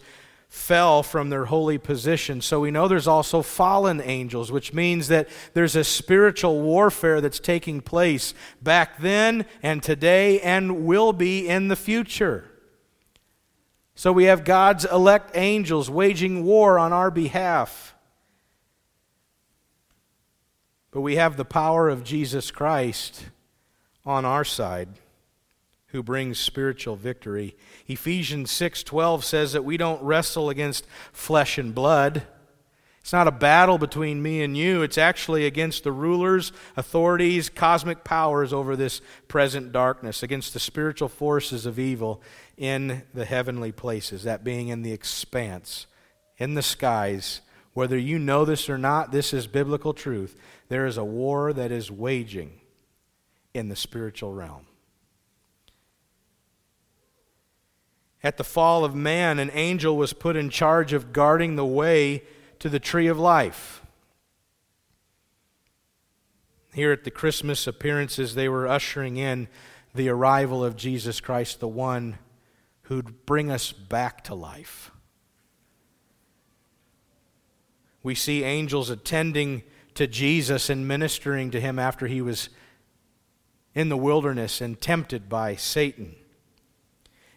fell 0.49 1.01
from 1.01 1.30
their 1.30 1.45
holy 1.45 1.78
position. 1.78 2.41
So 2.41 2.60
we 2.60 2.71
know 2.71 2.89
there's 2.89 3.08
also 3.08 3.41
fallen 3.41 4.01
angels, 4.01 4.51
which 4.51 4.73
means 4.73 5.08
that 5.08 5.30
there's 5.54 5.78
a 5.78 5.86
spiritual 5.86 6.62
warfare 6.62 7.21
that's 7.21 7.39
taking 7.39 7.80
place 7.80 8.34
back 8.62 8.99
then 8.99 9.45
and 9.63 9.82
today 9.82 10.41
and 10.41 10.86
will 10.86 11.13
be 11.13 11.47
in 11.47 11.69
the 11.69 11.78
future. 11.78 12.51
So 13.95 14.12
we 14.12 14.25
have 14.25 14.43
God's 14.43 14.84
elect 14.84 15.38
angels 15.38 15.89
waging 15.89 16.43
war 16.43 16.78
on 16.78 16.91
our 16.91 17.10
behalf. 17.10 17.95
But 20.91 20.99
we 20.99 21.15
have 21.15 21.38
the 21.38 21.45
power 21.45 21.88
of 21.88 22.04
Jesus 22.04 22.51
Christ 22.51 23.28
on 24.06 24.25
our 24.25 24.43
side 24.43 24.89
who 25.96 26.04
brings 26.04 26.38
spiritual 26.38 26.98
victory. 26.98 27.56
Ephesians 27.88 28.52
6:12 28.52 29.24
says 29.24 29.54
that 29.54 29.64
we 29.64 29.78
don't 29.78 30.04
wrestle 30.04 30.50
against 30.50 30.86
flesh 31.14 31.58
and 31.58 31.74
blood. 31.74 32.28
It's 33.00 33.14
not 33.14 33.28
a 33.28 33.32
battle 33.32 33.78
between 33.78 34.22
me 34.22 34.44
and 34.44 34.58
you. 34.58 34.82
It's 34.82 34.98
actually 34.98 35.46
against 35.46 35.84
the 35.84 35.92
rulers, 35.92 36.52
authorities, 36.76 37.50
cosmic 37.50 38.04
powers 38.04 38.52
over 38.52 38.76
this 38.76 39.00
present 39.28 39.72
darkness, 39.72 40.22
against 40.22 40.54
the 40.54 40.60
spiritual 40.60 41.08
forces 41.08 41.66
of 41.66 41.80
evil 41.80 42.22
in 42.58 43.04
the 43.14 43.26
heavenly 43.26 43.72
places, 43.72 44.24
that 44.24 44.44
being 44.44 44.68
in 44.68 44.82
the 44.82 44.92
expanse, 44.92 45.86
in 46.38 46.56
the 46.56 46.64
skies. 46.64 47.42
Whether 47.74 47.98
you 47.98 48.20
know 48.20 48.44
this 48.44 48.70
or 48.70 48.78
not, 48.78 49.12
this 49.12 49.34
is 49.34 49.48
biblical 49.48 49.94
truth. 49.94 50.36
There 50.68 50.86
is 50.86 50.98
a 50.98 51.06
war 51.06 51.54
that 51.54 51.72
is 51.72 51.90
waging 51.90 52.60
in 53.54 53.70
the 53.70 53.76
spiritual 53.76 54.34
realm. 54.34 54.66
At 58.26 58.38
the 58.38 58.44
fall 58.44 58.84
of 58.84 58.96
man, 58.96 59.38
an 59.38 59.52
angel 59.54 59.96
was 59.96 60.12
put 60.12 60.36
in 60.36 60.50
charge 60.50 60.94
of 60.94 61.14
guarding 61.14 61.56
the 61.56 61.66
way 61.66 62.24
to 62.58 62.70
the 62.70 62.80
tree 62.80 63.06
of 63.06 63.20
life. 63.20 63.84
Here 66.74 66.92
at 66.92 67.04
the 67.04 67.12
Christmas 67.12 67.68
appearances, 67.68 68.34
they 68.34 68.50
were 68.50 68.68
ushering 68.68 69.18
in 69.18 69.48
the 69.94 70.10
arrival 70.10 70.66
of 70.66 70.76
Jesus 70.76 71.22
Christ, 71.22 71.60
the 71.60 71.68
one 71.68 72.18
who'd 72.86 73.28
bring 73.28 73.52
us 73.52 73.72
back 73.72 74.24
to 74.24 74.34
life. 74.34 74.90
We 78.02 78.16
see 78.16 78.44
angels 78.44 78.90
attending 78.90 79.62
to 79.94 80.08
Jesus 80.08 80.68
and 80.72 80.88
ministering 80.88 81.52
to 81.52 81.62
him 81.62 81.78
after 81.78 82.08
he 82.08 82.24
was 82.24 82.50
in 83.76 83.90
the 83.90 83.98
wilderness 83.98 84.62
and 84.62 84.82
tempted 84.82 85.30
by 85.30 85.56
Satan. 85.56 86.16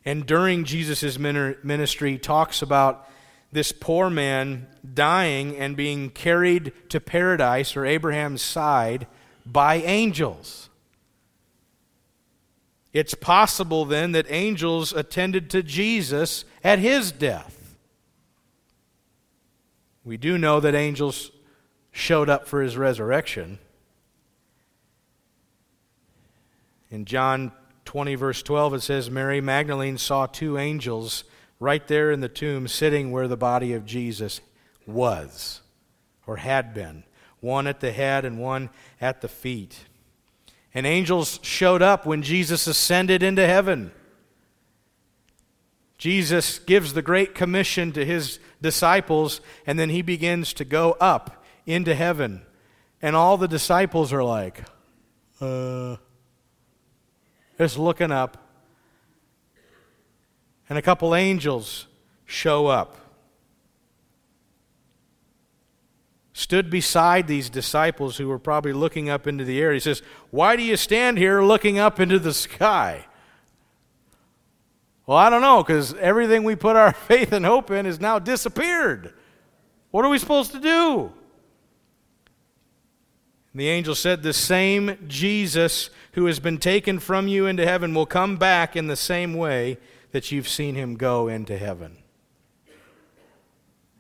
And 0.05 0.27
during 0.27 0.65
Jesus' 0.65 1.19
ministry, 1.19 2.19
talks 2.19 2.63
about 2.63 3.09
this 3.53 3.73
poor 3.73 4.11
man 4.11 4.67
dying 4.95 5.57
and 5.57 5.77
being 5.77 6.11
carried 6.11 6.73
to 6.91 7.01
paradise 7.01 7.77
or 7.77 7.85
Abraham's 7.85 8.43
side 8.43 9.07
by 9.45 9.77
angels. 9.77 10.69
It's 12.93 13.15
possible 13.15 13.85
then 13.85 14.13
that 14.13 14.27
angels 14.29 14.93
attended 14.93 15.51
to 15.51 15.63
Jesus 15.63 16.45
at 16.65 16.79
his 16.79 17.13
death. 17.13 17.77
We 20.05 20.17
do 20.17 20.39
know 20.39 20.59
that 20.61 20.75
angels 20.75 21.31
showed 21.93 22.31
up 22.31 22.47
for 22.49 22.63
his 22.63 22.77
resurrection. 22.77 23.59
In 26.91 27.05
John 27.05 27.53
20, 27.89 28.17
verse 28.17 28.43
12, 28.43 28.75
it 28.75 28.81
says, 28.83 29.11
Mary 29.11 29.41
Magdalene 29.41 29.97
saw 29.97 30.27
two 30.27 30.59
angels 30.59 31.25
right 31.59 31.89
there 31.89 32.11
in 32.11 32.21
the 32.21 32.29
tomb 32.29 32.69
sitting 32.69 33.11
where 33.11 33.27
the 33.27 33.35
body 33.35 33.73
of 33.73 33.87
Jesus 33.87 34.43
was 34.87 35.63
or 36.27 36.37
had 36.37 36.75
been 36.75 37.05
one 37.41 37.67
at 37.67 37.81
the 37.81 37.91
head 37.91 38.27
and 38.27 38.39
one 38.39 38.69
at 39.01 39.23
the 39.23 39.29
feet. 39.29 39.87
And 40.75 40.85
angels 40.87 41.41
showed 41.41 41.81
up 41.81 42.05
when 42.05 42.21
Jesus 42.21 42.67
ascended 42.67 43.23
into 43.23 43.47
heaven. 43.47 43.91
Jesus 45.97 46.59
gives 46.59 46.93
the 46.93 47.01
Great 47.01 47.35
Commission 47.35 47.93
to 47.93 48.05
his 48.05 48.39
disciples, 48.61 49.41
and 49.67 49.79
then 49.79 49.89
he 49.89 50.03
begins 50.03 50.53
to 50.53 50.65
go 50.67 50.95
up 51.01 51.43
into 51.65 51.95
heaven. 51.95 52.43
And 53.01 53.17
all 53.17 53.39
the 53.39 53.49
disciples 53.49 54.13
are 54.13 54.23
like, 54.23 54.65
uh, 55.41 55.97
just 57.59 57.79
looking 57.79 58.13
up. 58.13 58.37
And 60.69 60.79
a 60.79 60.83
couple 60.83 61.15
angels 61.15 61.87
show 62.25 62.67
up. 62.67 62.97
Stood 66.33 66.71
beside 66.71 67.27
these 67.27 67.51
disciples 67.51 68.17
who 68.17 68.29
were 68.29 68.39
probably 68.39 68.73
looking 68.73 69.09
up 69.09 69.27
into 69.27 69.45
the 69.45 69.61
air. 69.61 69.73
He 69.73 69.81
says, 69.81 70.03
Why 70.31 70.55
do 70.55 70.63
you 70.63 70.77
stand 70.77 71.19
here 71.19 71.43
looking 71.43 71.79
up 71.79 71.99
into 71.99 72.19
the 72.19 72.33
sky? 72.33 73.07
Well, 75.05 75.17
I 75.17 75.31
don't 75.31 75.41
know, 75.41 75.63
because 75.63 75.95
everything 75.95 76.45
we 76.45 76.55
put 76.55 76.77
our 76.77 76.93
faith 77.09 77.33
and 77.33 77.45
hope 77.45 77.71
in 77.71 77.87
has 77.87 77.99
now 77.99 78.19
disappeared. 78.19 79.15
What 79.91 80.05
are 80.05 80.11
we 80.11 80.19
supposed 80.19 80.53
to 80.53 80.61
do? 80.61 81.13
The 83.59 83.69
angel 83.69 83.97
said, 83.97 84.23
The 84.23 84.33
same 84.33 84.97
Jesus 85.09 85.91
who 86.13 86.27
has 86.27 86.39
been 86.39 86.59
taken 86.59 87.01
from 87.01 87.27
you 87.27 87.47
into 87.47 87.67
heaven 87.67 87.93
will 87.93 88.07
come 88.07 88.37
back 88.37 88.77
in 88.77 88.87
the 88.87 88.95
same 88.95 89.35
way 89.35 89.79
that 90.13 90.31
you've 90.31 90.49
seen 90.49 90.77
him 90.77 90.95
go 90.95 91.27
into 91.27 91.59
heaven. 91.59 91.99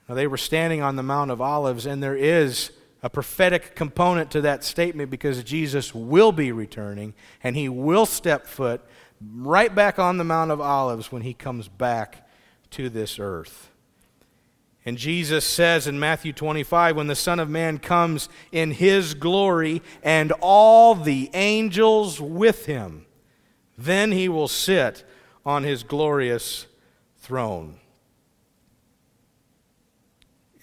Now, 0.08 0.14
they 0.14 0.28
were 0.28 0.36
standing 0.36 0.80
on 0.80 0.94
the 0.94 1.02
Mount 1.02 1.32
of 1.32 1.40
Olives, 1.40 1.86
and 1.86 2.00
there 2.00 2.16
is 2.16 2.70
a 3.02 3.10
prophetic 3.10 3.74
component 3.74 4.30
to 4.30 4.40
that 4.42 4.62
statement 4.62 5.10
because 5.10 5.42
Jesus 5.42 5.92
will 5.92 6.30
be 6.30 6.52
returning 6.52 7.14
and 7.42 7.56
he 7.56 7.68
will 7.68 8.06
step 8.06 8.46
foot 8.46 8.80
right 9.20 9.74
back 9.74 9.98
on 9.98 10.18
the 10.18 10.24
Mount 10.24 10.52
of 10.52 10.60
Olives 10.60 11.10
when 11.10 11.22
he 11.22 11.34
comes 11.34 11.66
back 11.66 12.28
to 12.70 12.88
this 12.88 13.18
earth. 13.18 13.72
And 14.88 14.96
Jesus 14.96 15.44
says 15.44 15.86
in 15.86 16.00
Matthew 16.00 16.32
25, 16.32 16.96
when 16.96 17.08
the 17.08 17.14
Son 17.14 17.38
of 17.38 17.50
Man 17.50 17.76
comes 17.76 18.30
in 18.50 18.70
his 18.70 19.12
glory 19.12 19.82
and 20.02 20.32
all 20.40 20.94
the 20.94 21.28
angels 21.34 22.22
with 22.22 22.64
him, 22.64 23.04
then 23.76 24.12
he 24.12 24.30
will 24.30 24.48
sit 24.48 25.04
on 25.44 25.62
his 25.62 25.82
glorious 25.82 26.64
throne. 27.18 27.80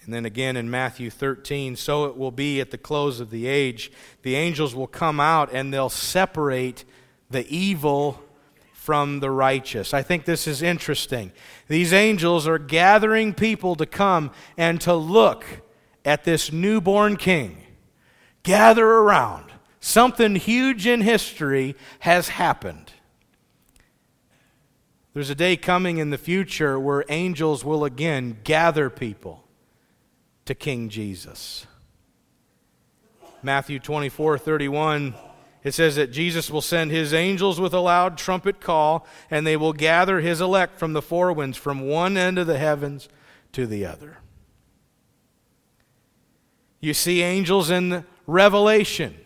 And 0.02 0.12
then 0.12 0.24
again 0.24 0.56
in 0.56 0.68
Matthew 0.68 1.08
13, 1.08 1.76
so 1.76 2.06
it 2.06 2.16
will 2.16 2.32
be 2.32 2.60
at 2.60 2.72
the 2.72 2.78
close 2.78 3.20
of 3.20 3.30
the 3.30 3.46
age. 3.46 3.92
The 4.22 4.34
angels 4.34 4.74
will 4.74 4.88
come 4.88 5.20
out 5.20 5.52
and 5.52 5.72
they'll 5.72 5.88
separate 5.88 6.84
the 7.30 7.46
evil 7.48 8.20
from 8.86 9.18
the 9.18 9.32
righteous. 9.32 9.92
I 9.92 10.02
think 10.02 10.26
this 10.26 10.46
is 10.46 10.62
interesting. 10.62 11.32
These 11.66 11.92
angels 11.92 12.46
are 12.46 12.56
gathering 12.56 13.34
people 13.34 13.74
to 13.74 13.84
come 13.84 14.30
and 14.56 14.80
to 14.82 14.94
look 14.94 15.44
at 16.04 16.22
this 16.22 16.52
newborn 16.52 17.16
king. 17.16 17.58
Gather 18.44 18.86
around. 18.86 19.50
Something 19.80 20.36
huge 20.36 20.86
in 20.86 21.00
history 21.00 21.74
has 21.98 22.28
happened. 22.28 22.92
There's 25.14 25.30
a 25.30 25.34
day 25.34 25.56
coming 25.56 25.98
in 25.98 26.10
the 26.10 26.16
future 26.16 26.78
where 26.78 27.04
angels 27.08 27.64
will 27.64 27.84
again 27.84 28.38
gather 28.44 28.88
people 28.88 29.48
to 30.44 30.54
King 30.54 30.90
Jesus. 30.90 31.66
Matthew 33.42 33.80
24 33.80 34.38
31 34.38 35.16
it 35.66 35.74
says 35.74 35.96
that 35.96 36.12
Jesus 36.12 36.48
will 36.48 36.62
send 36.62 36.92
his 36.92 37.12
angels 37.12 37.60
with 37.60 37.74
a 37.74 37.80
loud 37.80 38.16
trumpet 38.16 38.60
call, 38.60 39.04
and 39.32 39.44
they 39.44 39.56
will 39.56 39.72
gather 39.72 40.20
his 40.20 40.40
elect 40.40 40.78
from 40.78 40.92
the 40.92 41.02
four 41.02 41.32
winds, 41.32 41.56
from 41.56 41.80
one 41.80 42.16
end 42.16 42.38
of 42.38 42.46
the 42.46 42.56
heavens 42.56 43.08
to 43.50 43.66
the 43.66 43.84
other. 43.84 44.18
You 46.78 46.94
see 46.94 47.20
angels 47.20 47.68
in 47.68 48.04
Revelation 48.28 49.16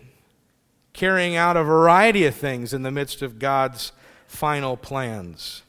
carrying 0.94 1.36
out 1.36 1.58
a 1.58 1.62
variety 1.62 2.24
of 2.24 2.34
things 2.34 2.72
in 2.72 2.84
the 2.84 2.90
midst 2.90 3.20
of 3.20 3.38
God's 3.38 3.92
final 4.26 4.78
plans. 4.78 5.62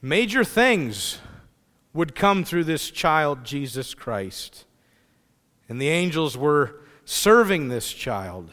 Major 0.00 0.44
things 0.44 1.18
would 1.92 2.14
come 2.14 2.44
through 2.44 2.62
this 2.62 2.88
child, 2.92 3.42
Jesus 3.42 3.94
Christ. 3.94 4.64
And 5.68 5.80
the 5.80 5.88
angels 5.88 6.36
were 6.36 6.82
serving 7.08 7.68
this 7.68 7.90
child. 7.90 8.50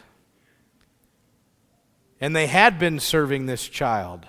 And 2.21 2.33
they 2.33 2.47
had 2.47 2.79
been 2.79 3.01
serving 3.01 3.47
this 3.47 3.67
child 3.67 4.25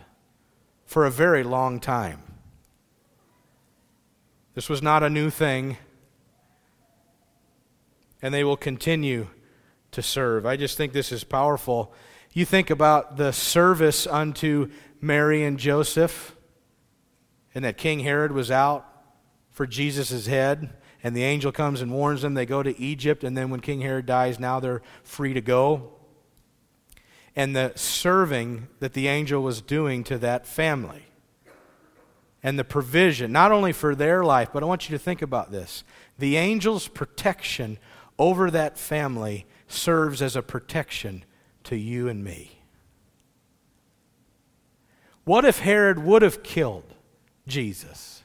for 0.84 1.06
a 1.06 1.10
very 1.12 1.44
long 1.44 1.78
time. 1.78 2.22
This 4.54 4.68
was 4.68 4.82
not 4.82 5.04
a 5.04 5.10
new 5.10 5.30
thing. 5.30 5.76
And 8.20 8.34
they 8.34 8.42
will 8.42 8.56
continue 8.56 9.28
to 9.92 10.02
serve. 10.02 10.44
I 10.44 10.56
just 10.56 10.76
think 10.76 10.92
this 10.92 11.12
is 11.12 11.22
powerful. 11.22 11.94
You 12.32 12.44
think 12.44 12.68
about 12.68 13.16
the 13.16 13.32
service 13.32 14.08
unto 14.08 14.70
Mary 15.00 15.44
and 15.44 15.56
Joseph, 15.56 16.34
and 17.54 17.64
that 17.64 17.76
King 17.76 18.00
Herod 18.00 18.32
was 18.32 18.50
out 18.50 18.84
for 19.52 19.68
Jesus' 19.68 20.26
head 20.26 20.74
and 21.06 21.14
the 21.14 21.22
angel 21.22 21.52
comes 21.52 21.82
and 21.82 21.92
warns 21.92 22.22
them. 22.22 22.34
They 22.34 22.46
go 22.46 22.64
to 22.64 22.76
Egypt, 22.80 23.22
and 23.22 23.38
then 23.38 23.48
when 23.48 23.60
King 23.60 23.80
Herod 23.80 24.06
dies, 24.06 24.40
now 24.40 24.58
they're 24.58 24.82
free 25.04 25.34
to 25.34 25.40
go. 25.40 25.92
And 27.36 27.54
the 27.54 27.70
serving 27.76 28.66
that 28.80 28.92
the 28.92 29.06
angel 29.06 29.40
was 29.40 29.62
doing 29.62 30.02
to 30.02 30.18
that 30.18 30.48
family. 30.48 31.06
And 32.42 32.58
the 32.58 32.64
provision, 32.64 33.30
not 33.30 33.52
only 33.52 33.72
for 33.72 33.94
their 33.94 34.24
life, 34.24 34.48
but 34.52 34.64
I 34.64 34.66
want 34.66 34.90
you 34.90 34.98
to 34.98 35.02
think 35.02 35.22
about 35.22 35.52
this. 35.52 35.84
The 36.18 36.36
angel's 36.36 36.88
protection 36.88 37.78
over 38.18 38.50
that 38.50 38.76
family 38.76 39.46
serves 39.68 40.20
as 40.20 40.34
a 40.34 40.42
protection 40.42 41.24
to 41.62 41.76
you 41.76 42.08
and 42.08 42.24
me. 42.24 42.62
What 45.22 45.44
if 45.44 45.60
Herod 45.60 46.00
would 46.00 46.22
have 46.22 46.42
killed 46.42 46.96
Jesus? 47.46 48.15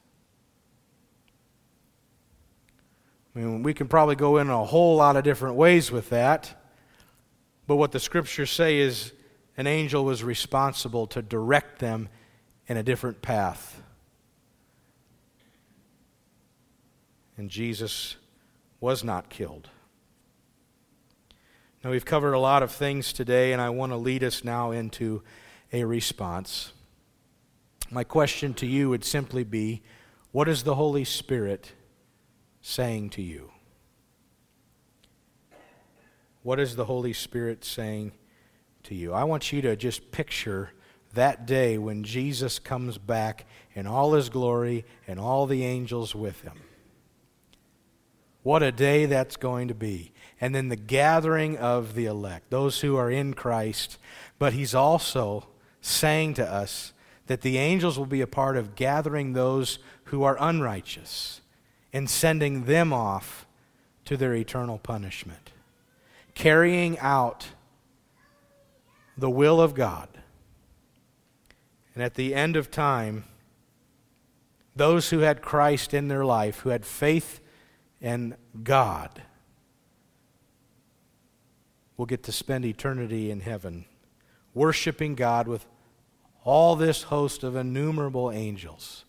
I 3.36 3.40
mean, 3.40 3.64
we 3.64 3.74
can 3.74 3.88
probably 3.88 4.16
go 4.16 4.38
in 4.38 4.50
a 4.50 4.64
whole 4.66 4.98
lot 4.98 5.16
of 5.16 5.24
different 5.24 5.56
ways 5.56 5.92
with 5.92 6.10
that. 6.10 6.54
But 7.66 7.78
what 7.78 7.92
the 7.92 8.00
scriptures 8.00 8.52
say 8.52 8.80
is 8.80 9.14
an 9.56 9.68
angel 9.68 10.04
was 10.04 10.24
responsible 10.24 11.08
to 11.08 11.22
direct 11.22 11.80
them 11.80 12.10
in 12.68 12.78
a 12.78 12.84
different 12.84 13.22
path. 13.22 13.82
And 17.38 17.50
Jesus 17.50 18.18
was 18.80 19.04
not 19.04 19.30
killed. 19.30 19.70
Now, 21.84 21.90
we've 21.90 22.06
covered 22.06 22.34
a 22.34 22.40
lot 22.40 22.62
of 22.62 22.72
things 22.72 23.12
today, 23.12 23.54
and 23.54 23.62
I 23.62 23.70
want 23.70 23.92
to 23.92 23.98
lead 23.98 24.24
us 24.24 24.44
now 24.44 24.72
into 24.72 25.24
a 25.74 25.84
response. 25.84 26.74
My 27.90 28.04
question 28.04 28.54
to 28.56 28.68
you 28.68 28.90
would 28.90 29.04
simply 29.04 29.44
be 29.44 29.82
what 30.32 30.48
is 30.48 30.64
the 30.64 30.76
Holy 30.76 31.04
Spirit 31.04 31.72
saying 32.62 33.10
to 33.12 33.22
you? 33.22 33.52
What 36.44 36.60
is 36.60 36.76
the 36.76 36.86
Holy 36.86 37.14
Spirit 37.14 37.64
saying 37.64 38.14
to 38.84 38.96
you? 38.96 39.14
I 39.14 39.24
want 39.24 39.52
you 39.52 39.62
to 39.62 39.76
just 39.76 40.12
picture 40.12 40.72
that 41.14 41.46
day 41.46 41.78
when 41.78 42.04
Jesus 42.04 42.58
comes 42.58 42.98
back 42.98 43.46
in 43.74 43.86
all 43.86 44.14
his 44.14 44.30
glory 44.30 44.86
and 45.08 45.20
all 45.20 45.46
the 45.46 45.64
angels 45.64 46.16
with 46.16 46.42
him. 46.42 46.60
What 48.44 48.64
a 48.64 48.72
day 48.72 49.06
that's 49.06 49.38
going 49.38 49.68
to 49.68 49.76
be. 49.76 50.14
And 50.40 50.56
then 50.56 50.70
the 50.70 50.76
gathering 50.76 51.58
of 51.58 51.94
the 51.94 52.06
elect, 52.06 52.50
those 52.50 52.82
who 52.82 52.96
are 52.96 53.12
in 53.12 53.36
Christ. 53.36 54.00
But 54.40 54.54
he's 54.54 54.74
also 54.74 55.48
saying 55.80 56.34
to 56.36 56.48
us 56.48 56.94
that 57.28 57.42
the 57.42 57.60
angels 57.60 58.00
will 58.00 58.08
be 58.08 58.22
a 58.22 58.28
part 58.28 58.58
of 58.58 58.76
gathering 58.76 59.34
those 59.34 59.78
who 60.06 60.24
are 60.24 60.38
unrighteous 60.40 61.42
and 61.94 62.10
sending 62.10 62.66
them 62.66 62.94
off 62.94 63.46
to 64.06 64.18
their 64.18 64.34
eternal 64.34 64.78
punishment, 64.78 65.52
carrying 66.34 66.98
out 67.00 67.50
the 69.18 69.30
will 69.30 69.62
of 69.62 69.76
God. 69.76 70.10
And 71.94 72.04
at 72.04 72.16
the 72.16 72.34
end 72.34 72.56
of 72.56 72.72
time, 72.72 73.26
those 74.76 75.10
who 75.10 75.20
had 75.20 75.42
Christ 75.42 75.94
in 75.94 76.08
their 76.08 76.24
life, 76.24 76.60
who 76.60 76.70
had 76.70 76.86
faith 76.86 77.42
in 78.00 78.36
God, 78.64 79.22
will 81.98 82.06
get 82.06 82.24
to 82.24 82.32
spend 82.32 82.66
eternity 82.66 83.30
in 83.30 83.42
heaven, 83.42 83.86
worshiping 84.54 85.14
God 85.16 85.48
with 85.48 85.66
all 86.44 86.76
this 86.76 87.04
host 87.04 87.44
of 87.44 87.56
innumerable 87.56 88.32
angels 88.32 89.06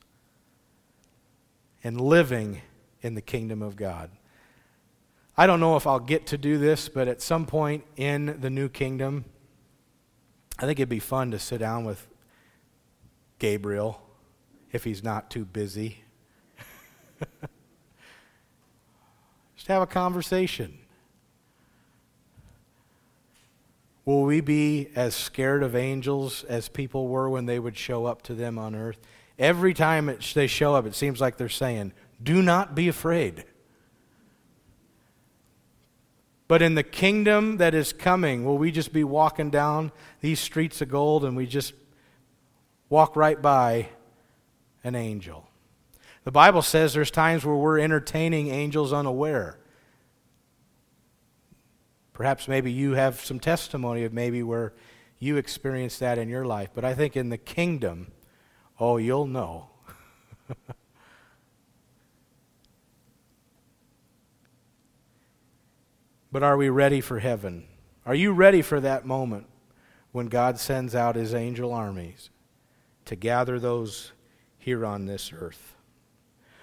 and 1.83 2.01
living 2.01 2.61
in 3.03 3.15
the 3.15 3.21
kingdom 3.21 3.63
of 3.63 3.77
God. 3.77 4.11
I 5.37 5.47
don't 5.47 5.61
know 5.61 5.77
if 5.77 5.87
I'll 5.87 6.01
get 6.01 6.27
to 6.29 6.39
do 6.39 6.59
this, 6.59 6.89
but 6.89 7.09
at 7.09 7.21
some 7.23 7.47
point 7.47 7.85
in 7.97 8.41
the 8.41 8.51
new 8.51 8.69
kingdom, 8.69 9.25
I 10.59 10.67
think 10.67 10.79
it'd 10.79 10.89
be 10.89 10.99
fun 10.99 11.31
to 11.33 11.39
sit 11.39 11.59
down 11.59 11.85
with 11.85 12.07
Gabriel 13.39 14.01
if 14.73 14.85
he's 14.85 15.03
not 15.03 15.31
too 15.31 15.45
busy. 15.45 16.05
Just 19.57 19.67
have 19.69 19.83
a 19.83 19.87
conversation. 19.87 20.79
Will 24.05 24.25
we 24.25 24.41
be 24.41 24.89
as 24.97 25.15
scared 25.15 25.63
of 25.63 25.77
angels 25.77 26.45
as 26.45 26.69
people 26.69 27.07
were 27.09 27.31
when 27.31 27.47
they 27.47 27.59
would 27.59 27.77
show 27.77 28.05
up 28.07 28.23
to 28.23 28.35
them 28.35 28.59
on 28.59 28.75
earth? 28.75 28.99
Every 29.39 29.75
time 29.75 30.19
they 30.35 30.47
show 30.47 30.75
up, 30.75 30.87
it 30.87 30.95
seems 30.95 31.21
like 31.21 31.37
they're 31.37 31.49
saying, 31.49 31.93
Do 32.23 32.43
not 32.43 32.75
be 32.75 32.89
afraid. 32.89 33.45
But 36.49 36.61
in 36.61 36.75
the 36.75 36.83
kingdom 36.83 37.57
that 37.57 37.75
is 37.75 37.93
coming, 37.93 38.45
will 38.45 38.59
we 38.59 38.71
just 38.71 38.93
be 38.93 39.05
walking 39.05 39.51
down 39.51 39.91
these 40.21 40.39
streets 40.39 40.83
of 40.83 40.91
gold 40.91 41.25
and 41.25 41.35
we 41.35 41.47
just 41.47 41.73
walk 42.91 43.17
right 43.17 43.41
by 43.41 43.89
an 44.85 44.95
angel? 44.95 45.49
The 46.25 46.31
Bible 46.31 46.63
says 46.63 46.93
there's 46.93 47.11
times 47.11 47.45
where 47.45 47.57
we're 47.57 47.79
entertaining 47.79 48.49
angels 48.49 48.93
unaware. 48.93 49.59
Perhaps 52.13 52.47
maybe 52.47 52.71
you 52.71 52.93
have 52.93 53.21
some 53.21 53.41
testimony 53.41 54.05
of 54.05 54.13
maybe 54.13 54.43
where 54.43 54.75
you 55.19 55.39
experienced 55.39 56.01
that 56.01 56.19
in 56.19 56.29
your 56.29 56.45
life. 56.45 56.69
But 56.75 56.85
I 56.85 56.95
think 56.95 57.17
in 57.17 57.31
the 57.31 57.39
kingdom, 57.39 58.13
oh, 58.79 58.99
you'll 58.99 59.27
know. 59.27 59.71
but 66.33 66.43
are 66.43 66.57
we 66.57 66.71
ready 66.71 67.03
for 67.03 67.19
heaven? 67.19 67.69
Are 68.07 68.15
you 68.15 68.33
ready 68.33 68.63
for 68.63 68.81
that 68.81 69.05
moment 69.05 69.47
when 70.11 70.27
God 70.27 70.59
sends 70.59 70.95
out 70.95 71.15
his 71.15 71.35
angel 71.35 71.73
armies 71.73 72.31
to 73.05 73.15
gather 73.15 73.61
those 73.61 74.13
here 74.59 74.85
on 74.87 75.05
this 75.05 75.31
earth? 75.33 75.75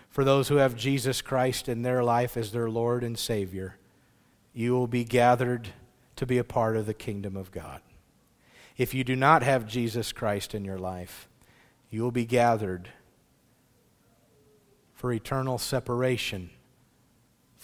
For 0.10 0.24
those 0.24 0.48
who 0.48 0.56
have 0.56 0.76
Jesus 0.76 1.22
Christ 1.22 1.70
in 1.70 1.84
their 1.84 2.04
life 2.04 2.36
as 2.36 2.52
their 2.52 2.70
Lord 2.70 3.04
and 3.04 3.18
Savior, 3.18 3.78
you 4.54 4.74
will 4.74 4.88
be 4.88 5.04
gathered 5.04 5.70
to 6.16 6.26
be 6.26 6.40
a 6.40 6.44
part 6.44 6.76
of 6.76 6.88
the 6.88 6.94
kingdom 6.96 7.38
of 7.38 7.52
God. 7.52 7.82
If 8.76 8.94
you 8.94 9.04
do 9.04 9.16
not 9.16 9.44
have 9.44 9.68
Jesus 9.68 10.12
Christ 10.12 10.56
in 10.56 10.66
your 10.66 10.80
life, 10.80 11.30
you 11.92 12.02
will 12.02 12.12
be 12.12 12.26
gathered 12.26 12.90
for 14.94 15.14
eternal 15.14 15.58
separation 15.58 16.50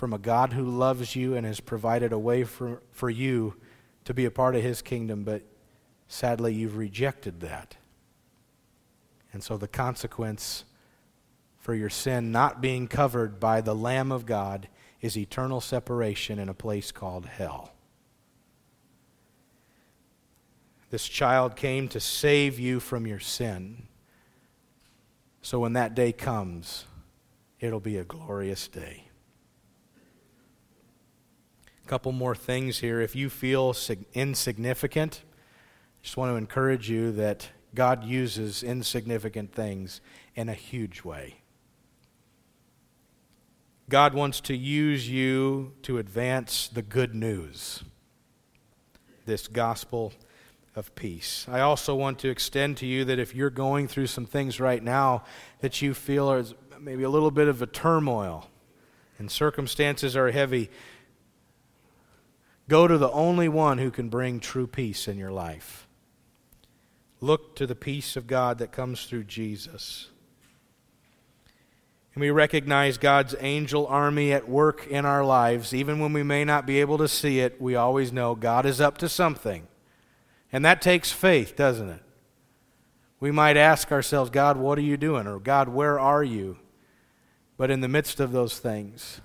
from 0.06 0.14
a 0.14 0.20
God 0.20 0.54
who 0.54 0.64
loves 0.64 1.16
you 1.16 1.34
and 1.34 1.48
has 1.48 1.60
provided 1.60 2.14
a 2.14 2.20
way 2.20 2.44
for, 2.44 2.80
for 2.92 3.10
you 3.10 3.56
to 4.04 4.14
be 4.14 4.26
a 4.26 4.30
part 4.30 4.56
of 4.56 4.62
his 4.62 4.84
kingdom, 4.84 5.24
but 5.24 5.42
sadly 6.08 6.54
you've 6.54 6.78
rejected 6.78 7.42
that. 7.42 7.76
And 9.34 9.44
so 9.44 9.58
the 9.58 9.68
consequence 9.68 10.64
for 11.58 11.74
your 11.74 11.90
sin 11.90 12.32
not 12.32 12.62
being 12.62 12.88
covered 12.88 13.40
by 13.40 13.62
the 13.62 13.74
Lamb 13.74 14.12
of 14.12 14.28
God 14.28 14.68
is 15.02 15.18
eternal 15.18 15.60
separation 15.60 16.38
in 16.38 16.50
a 16.50 16.54
place 16.54 16.92
called 16.92 17.26
hell. 17.26 17.74
This 20.92 21.08
child 21.08 21.56
came 21.56 21.88
to 21.88 22.00
save 22.00 22.60
you 22.60 22.80
from 22.80 23.08
your 23.08 23.20
sin. 23.20 23.88
So 25.42 25.62
when 25.62 25.74
that 25.74 25.96
day 25.96 26.12
comes, 26.12 26.86
it'll 27.60 27.80
be 27.80 27.98
a 27.98 28.04
glorious 28.04 28.68
day. 28.68 29.05
Couple 31.88 32.12
more 32.12 32.34
things 32.34 32.80
here. 32.80 33.00
If 33.00 33.16
you 33.16 33.30
feel 33.30 33.76
insignificant, 34.16 35.22
I 35.24 36.02
just 36.02 36.18
want 36.18 36.32
to 36.32 36.36
encourage 36.36 36.90
you 36.90 37.12
that 37.12 37.50
God 37.76 38.04
uses 38.04 38.64
insignificant 38.64 39.54
things 39.54 40.02
in 40.34 40.50
a 40.50 40.56
huge 40.56 41.04
way. 41.04 41.42
God 43.88 44.16
wants 44.16 44.42
to 44.42 44.58
use 44.58 45.08
you 45.08 45.74
to 45.84 46.00
advance 46.00 46.68
the 46.68 46.82
good 46.82 47.14
news, 47.14 47.84
this 49.28 49.48
gospel 49.48 50.12
of 50.76 50.96
peace. 50.96 51.46
I 51.48 51.60
also 51.60 51.94
want 51.94 52.18
to 52.20 52.30
extend 52.30 52.78
to 52.78 52.88
you 52.88 53.06
that 53.06 53.20
if 53.20 53.36
you're 53.36 53.52
going 53.52 53.88
through 53.88 54.08
some 54.08 54.26
things 54.26 54.60
right 54.60 54.82
now 54.82 55.24
that 55.60 55.84
you 55.84 55.94
feel 55.94 56.32
are 56.32 56.44
maybe 56.80 57.04
a 57.04 57.10
little 57.10 57.30
bit 57.30 57.48
of 57.48 57.62
a 57.62 57.68
turmoil 57.68 58.50
and 59.20 59.30
circumstances 59.30 60.18
are 60.18 60.32
heavy, 60.32 60.72
go 62.68 62.88
to 62.88 62.98
the 62.98 63.12
only 63.12 63.48
one 63.48 63.78
who 63.78 63.92
can 63.92 64.10
bring 64.10 64.40
true 64.40 64.68
peace 64.68 65.08
in 65.08 65.18
your 65.18 65.32
life. 65.32 65.88
Look 67.22 67.56
to 67.56 67.68
the 67.68 67.76
peace 67.76 68.16
of 68.16 68.28
God 68.28 68.58
that 68.60 68.72
comes 68.72 69.06
through 69.06 69.24
Jesus. 69.26 70.10
And 72.14 72.22
we 72.22 72.30
recognize 72.30 72.98
God's 72.98 73.36
angel 73.40 73.86
army 73.88 74.32
at 74.32 74.48
work 74.48 74.88
in 74.88 75.06
our 75.06 75.24
lives. 75.26 75.74
Even 75.74 76.00
when 76.00 76.14
we 76.14 76.24
may 76.24 76.46
not 76.46 76.66
be 76.66 76.80
able 76.80 76.98
to 77.00 77.08
see 77.08 77.40
it, 77.40 77.62
we 77.62 77.76
always 77.76 78.14
know 78.14 78.36
God 78.36 78.66
is 78.66 78.80
up 78.80 78.98
to 79.00 79.10
something. 79.10 79.68
And 80.52 80.64
that 80.64 80.82
takes 80.82 81.12
faith, 81.12 81.56
doesn't 81.58 81.90
it? 81.90 82.02
We 83.20 83.32
might 83.32 83.58
ask 83.58 83.92
ourselves, 83.92 84.30
God, 84.30 84.56
what 84.56 84.78
are 84.78 84.82
you 84.84 84.96
doing? 84.96 85.28
Or 85.28 85.40
God, 85.40 85.68
where 85.68 86.00
are 86.00 86.24
you? 86.24 86.58
But 87.58 87.72
in 87.72 87.82
the 87.82 87.88
midst 87.88 88.20
of 88.20 88.32
those 88.32 88.60
things, 88.60 89.20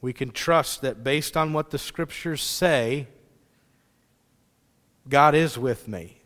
we 0.00 0.12
can 0.12 0.30
trust 0.30 0.80
that 0.82 1.04
based 1.04 1.36
on 1.36 1.52
what 1.52 1.70
the 1.70 1.78
scriptures 1.78 2.42
say, 2.42 3.06
God 5.08 5.34
is 5.34 5.58
with 5.58 5.88
me. 5.88 6.22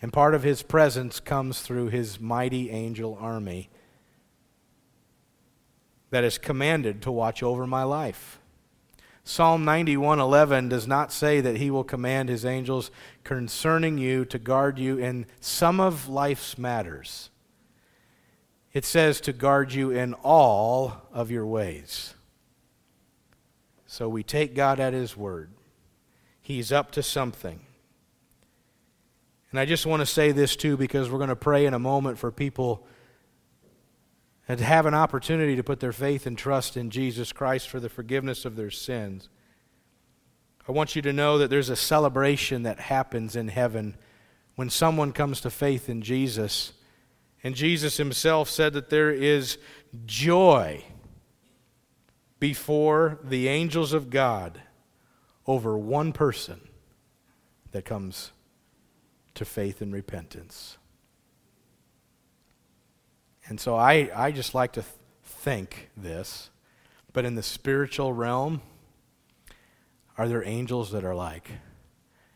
And 0.00 0.12
part 0.12 0.34
of 0.34 0.42
his 0.42 0.62
presence 0.62 1.20
comes 1.20 1.60
through 1.60 1.88
his 1.88 2.20
mighty 2.20 2.70
angel 2.70 3.16
army 3.20 3.70
that 6.10 6.24
is 6.24 6.38
commanded 6.38 7.02
to 7.02 7.10
watch 7.10 7.42
over 7.42 7.66
my 7.66 7.84
life. 7.84 8.38
Psalm 9.24 9.64
91:11 9.64 10.68
does 10.68 10.86
not 10.86 11.12
say 11.12 11.40
that 11.40 11.56
he 11.56 11.70
will 11.70 11.84
command 11.84 12.28
his 12.28 12.44
angels 12.44 12.90
concerning 13.22 13.96
you 13.96 14.24
to 14.24 14.38
guard 14.38 14.78
you 14.78 14.98
in 14.98 15.26
some 15.40 15.78
of 15.78 16.08
life's 16.08 16.58
matters. 16.58 17.30
It 18.72 18.84
says 18.84 19.20
to 19.22 19.32
guard 19.32 19.72
you 19.72 19.90
in 19.90 20.14
all 20.14 21.08
of 21.12 21.30
your 21.30 21.46
ways. 21.46 22.14
So 23.92 24.08
we 24.08 24.22
take 24.22 24.54
God 24.54 24.80
at 24.80 24.94
his 24.94 25.18
word. 25.18 25.50
He's 26.40 26.72
up 26.72 26.92
to 26.92 27.02
something. 27.02 27.60
And 29.50 29.60
I 29.60 29.66
just 29.66 29.84
want 29.84 30.00
to 30.00 30.06
say 30.06 30.32
this 30.32 30.56
too 30.56 30.78
because 30.78 31.10
we're 31.10 31.18
going 31.18 31.28
to 31.28 31.36
pray 31.36 31.66
in 31.66 31.74
a 31.74 31.78
moment 31.78 32.16
for 32.16 32.32
people 32.32 32.86
that 34.48 34.60
have 34.60 34.86
an 34.86 34.94
opportunity 34.94 35.56
to 35.56 35.62
put 35.62 35.80
their 35.80 35.92
faith 35.92 36.24
and 36.24 36.38
trust 36.38 36.78
in 36.78 36.88
Jesus 36.88 37.34
Christ 37.34 37.68
for 37.68 37.80
the 37.80 37.90
forgiveness 37.90 38.46
of 38.46 38.56
their 38.56 38.70
sins. 38.70 39.28
I 40.66 40.72
want 40.72 40.96
you 40.96 41.02
to 41.02 41.12
know 41.12 41.36
that 41.36 41.50
there's 41.50 41.68
a 41.68 41.76
celebration 41.76 42.62
that 42.62 42.80
happens 42.80 43.36
in 43.36 43.48
heaven 43.48 43.98
when 44.54 44.70
someone 44.70 45.12
comes 45.12 45.42
to 45.42 45.50
faith 45.50 45.90
in 45.90 46.00
Jesus. 46.00 46.72
And 47.44 47.54
Jesus 47.54 47.98
himself 47.98 48.48
said 48.48 48.72
that 48.72 48.88
there 48.88 49.12
is 49.12 49.58
joy 50.06 50.82
before 52.42 53.20
the 53.22 53.46
angels 53.46 53.92
of 53.92 54.10
God 54.10 54.62
over 55.46 55.78
one 55.78 56.12
person 56.12 56.60
that 57.70 57.84
comes 57.84 58.32
to 59.32 59.44
faith 59.44 59.80
and 59.80 59.92
repentance. 59.92 60.76
And 63.46 63.60
so 63.60 63.76
I, 63.76 64.10
I 64.12 64.32
just 64.32 64.56
like 64.56 64.72
to 64.72 64.82
th- 64.82 64.92
think 65.22 65.90
this, 65.96 66.50
but 67.12 67.24
in 67.24 67.36
the 67.36 67.44
spiritual 67.44 68.12
realm, 68.12 68.60
are 70.18 70.26
there 70.26 70.42
angels 70.44 70.90
that 70.90 71.04
are 71.04 71.14
like, 71.14 71.48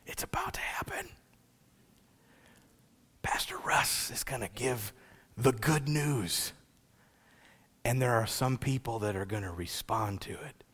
it's 0.06 0.22
about 0.22 0.54
to 0.54 0.60
happen? 0.60 1.08
Pastor 3.22 3.58
Russ 3.58 4.12
is 4.12 4.22
going 4.22 4.42
to 4.42 4.50
give 4.54 4.92
the 5.36 5.50
good 5.50 5.88
news. 5.88 6.52
And 7.86 8.02
there 8.02 8.14
are 8.14 8.26
some 8.26 8.58
people 8.58 8.98
that 8.98 9.14
are 9.14 9.24
going 9.24 9.44
to 9.44 9.52
respond 9.52 10.20
to 10.22 10.32
it. 10.32 10.64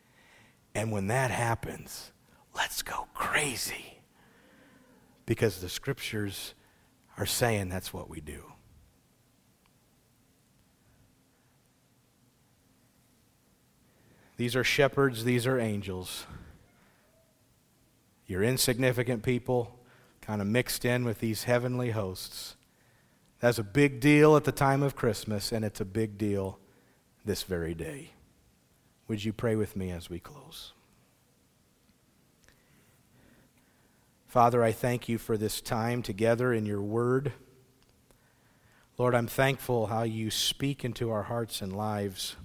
And 0.74 0.90
when 0.90 1.08
that 1.08 1.30
happens, 1.30 2.10
let's 2.56 2.80
go 2.80 3.06
crazy. 3.12 3.98
Because 5.26 5.60
the 5.60 5.68
scriptures 5.68 6.54
are 7.18 7.26
saying 7.26 7.68
that's 7.68 7.92
what 7.92 8.08
we 8.08 8.22
do. 8.22 8.44
These 14.38 14.56
are 14.56 14.64
shepherds, 14.64 15.24
these 15.24 15.46
are 15.46 15.60
angels. 15.60 16.24
You're 18.26 18.42
insignificant 18.42 19.22
people, 19.22 19.78
kind 20.22 20.40
of 20.40 20.46
mixed 20.46 20.86
in 20.86 21.04
with 21.04 21.20
these 21.20 21.44
heavenly 21.44 21.90
hosts. 21.90 22.56
That's 23.40 23.58
a 23.58 23.62
big 23.62 24.00
deal 24.00 24.34
at 24.34 24.44
the 24.44 24.50
time 24.50 24.82
of 24.82 24.96
Christmas, 24.96 25.52
and 25.52 25.62
it's 25.62 25.82
a 25.82 25.84
big 25.84 26.16
deal 26.16 26.58
this 27.24 27.42
very 27.42 27.74
day. 27.74 28.10
Would 29.08 29.24
you 29.24 29.32
pray 29.32 29.56
with 29.56 29.76
me 29.76 29.90
as 29.90 30.08
we 30.08 30.18
close? 30.18 30.72
Father, 34.26 34.64
I 34.64 34.72
thank 34.72 35.08
you 35.08 35.18
for 35.18 35.36
this 35.36 35.60
time 35.60 36.02
together 36.02 36.54
in 36.54 36.64
your 36.64 36.80
word. 36.80 37.32
Lord, 38.96 39.14
I'm 39.14 39.26
thankful 39.26 39.88
how 39.88 40.04
you 40.04 40.30
speak 40.30 40.84
into 40.84 41.10
our 41.10 41.24
hearts 41.24 41.60
and 41.60 41.76
lives. 41.76 42.36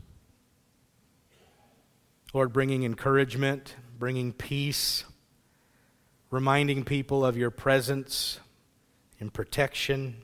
Lord, 2.34 2.52
bringing 2.52 2.84
encouragement, 2.84 3.76
bringing 3.98 4.34
peace, 4.34 5.06
reminding 6.30 6.84
people 6.84 7.26
of 7.26 7.38
your 7.38 7.52
presence 7.52 8.40
and 9.20 9.34
protection. 9.34 10.24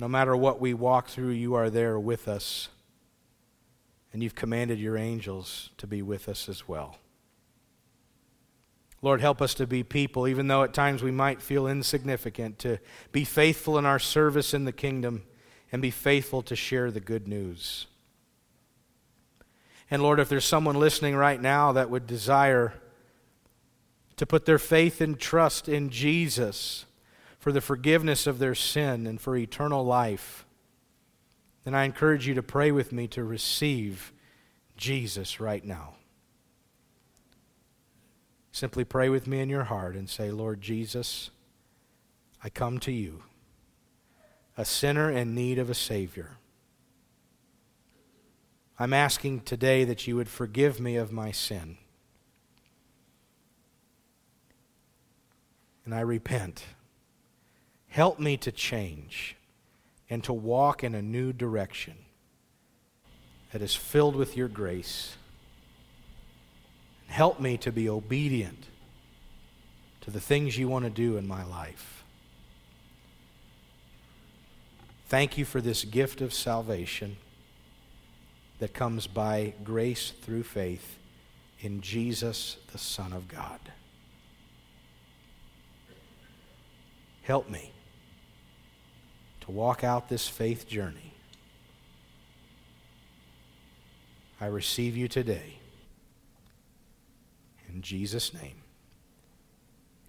No 0.00 0.08
matter 0.08 0.34
what 0.34 0.62
we 0.62 0.72
walk 0.72 1.08
through, 1.08 1.32
you 1.32 1.54
are 1.54 1.68
there 1.68 2.00
with 2.00 2.26
us. 2.26 2.70
And 4.14 4.22
you've 4.22 4.34
commanded 4.34 4.78
your 4.78 4.96
angels 4.96 5.68
to 5.76 5.86
be 5.86 6.00
with 6.00 6.26
us 6.26 6.48
as 6.48 6.66
well. 6.66 6.96
Lord, 9.02 9.20
help 9.20 9.42
us 9.42 9.52
to 9.54 9.66
be 9.66 9.82
people, 9.82 10.26
even 10.26 10.48
though 10.48 10.62
at 10.62 10.72
times 10.72 11.02
we 11.02 11.10
might 11.10 11.42
feel 11.42 11.66
insignificant, 11.66 12.58
to 12.60 12.78
be 13.12 13.24
faithful 13.24 13.76
in 13.76 13.84
our 13.84 13.98
service 13.98 14.54
in 14.54 14.64
the 14.64 14.72
kingdom 14.72 15.22
and 15.70 15.82
be 15.82 15.90
faithful 15.90 16.40
to 16.42 16.56
share 16.56 16.90
the 16.90 17.00
good 17.00 17.28
news. 17.28 17.86
And 19.90 20.02
Lord, 20.02 20.18
if 20.18 20.30
there's 20.30 20.46
someone 20.46 20.76
listening 20.76 21.14
right 21.14 21.40
now 21.40 21.72
that 21.72 21.90
would 21.90 22.06
desire 22.06 22.72
to 24.16 24.24
put 24.24 24.46
their 24.46 24.58
faith 24.58 25.02
and 25.02 25.18
trust 25.18 25.68
in 25.68 25.90
Jesus 25.90 26.86
for 27.40 27.50
the 27.50 27.60
forgiveness 27.60 28.28
of 28.28 28.38
their 28.38 28.54
sin 28.54 29.06
and 29.06 29.20
for 29.20 29.36
eternal 29.36 29.84
life, 29.84 30.46
then 31.64 31.74
I 31.74 31.84
encourage 31.84 32.28
you 32.28 32.34
to 32.34 32.42
pray 32.42 32.70
with 32.70 32.92
me 32.92 33.08
to 33.08 33.24
receive 33.24 34.12
Jesus 34.76 35.40
right 35.40 35.64
now. 35.64 35.94
Simply 38.52 38.84
pray 38.84 39.08
with 39.08 39.26
me 39.26 39.40
in 39.40 39.48
your 39.48 39.64
heart 39.64 39.96
and 39.96 40.08
say, 40.08 40.30
Lord 40.30 40.60
Jesus, 40.60 41.30
I 42.44 42.48
come 42.48 42.78
to 42.80 42.92
you, 42.92 43.24
a 44.56 44.64
sinner 44.64 45.10
in 45.10 45.34
need 45.34 45.58
of 45.58 45.68
a 45.68 45.74
Savior. 45.74 46.36
I'm 48.78 48.92
asking 48.92 49.40
today 49.40 49.84
that 49.84 50.06
you 50.06 50.14
would 50.14 50.28
forgive 50.28 50.78
me 50.78 50.96
of 50.96 51.10
my 51.10 51.32
sin. 51.32 51.78
and 55.90 55.98
I 55.98 56.02
repent. 56.02 56.62
Help 57.90 58.20
me 58.20 58.36
to 58.38 58.52
change 58.52 59.36
and 60.08 60.22
to 60.24 60.32
walk 60.32 60.82
in 60.82 60.94
a 60.94 61.02
new 61.02 61.32
direction 61.32 61.94
that 63.52 63.60
is 63.60 63.74
filled 63.74 64.14
with 64.14 64.36
your 64.36 64.48
grace. 64.48 65.16
Help 67.08 67.40
me 67.40 67.56
to 67.58 67.72
be 67.72 67.88
obedient 67.88 68.66
to 70.02 70.10
the 70.10 70.20
things 70.20 70.56
you 70.56 70.68
want 70.68 70.84
to 70.84 70.90
do 70.90 71.16
in 71.16 71.26
my 71.26 71.44
life. 71.44 72.04
Thank 75.08 75.36
you 75.36 75.44
for 75.44 75.60
this 75.60 75.84
gift 75.84 76.20
of 76.20 76.32
salvation 76.32 77.16
that 78.60 78.72
comes 78.72 79.08
by 79.08 79.54
grace 79.64 80.12
through 80.22 80.44
faith 80.44 80.96
in 81.58 81.80
Jesus, 81.80 82.56
the 82.70 82.78
Son 82.78 83.12
of 83.12 83.26
God. 83.26 83.58
Help 87.22 87.50
me 87.50 87.72
walk 89.50 89.84
out 89.84 90.08
this 90.08 90.28
faith 90.28 90.66
journey. 90.66 91.14
I 94.40 94.46
receive 94.46 94.96
you 94.96 95.08
today. 95.08 95.58
In 97.68 97.82
Jesus' 97.82 98.32
name, 98.32 98.62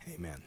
amen. 0.08 0.42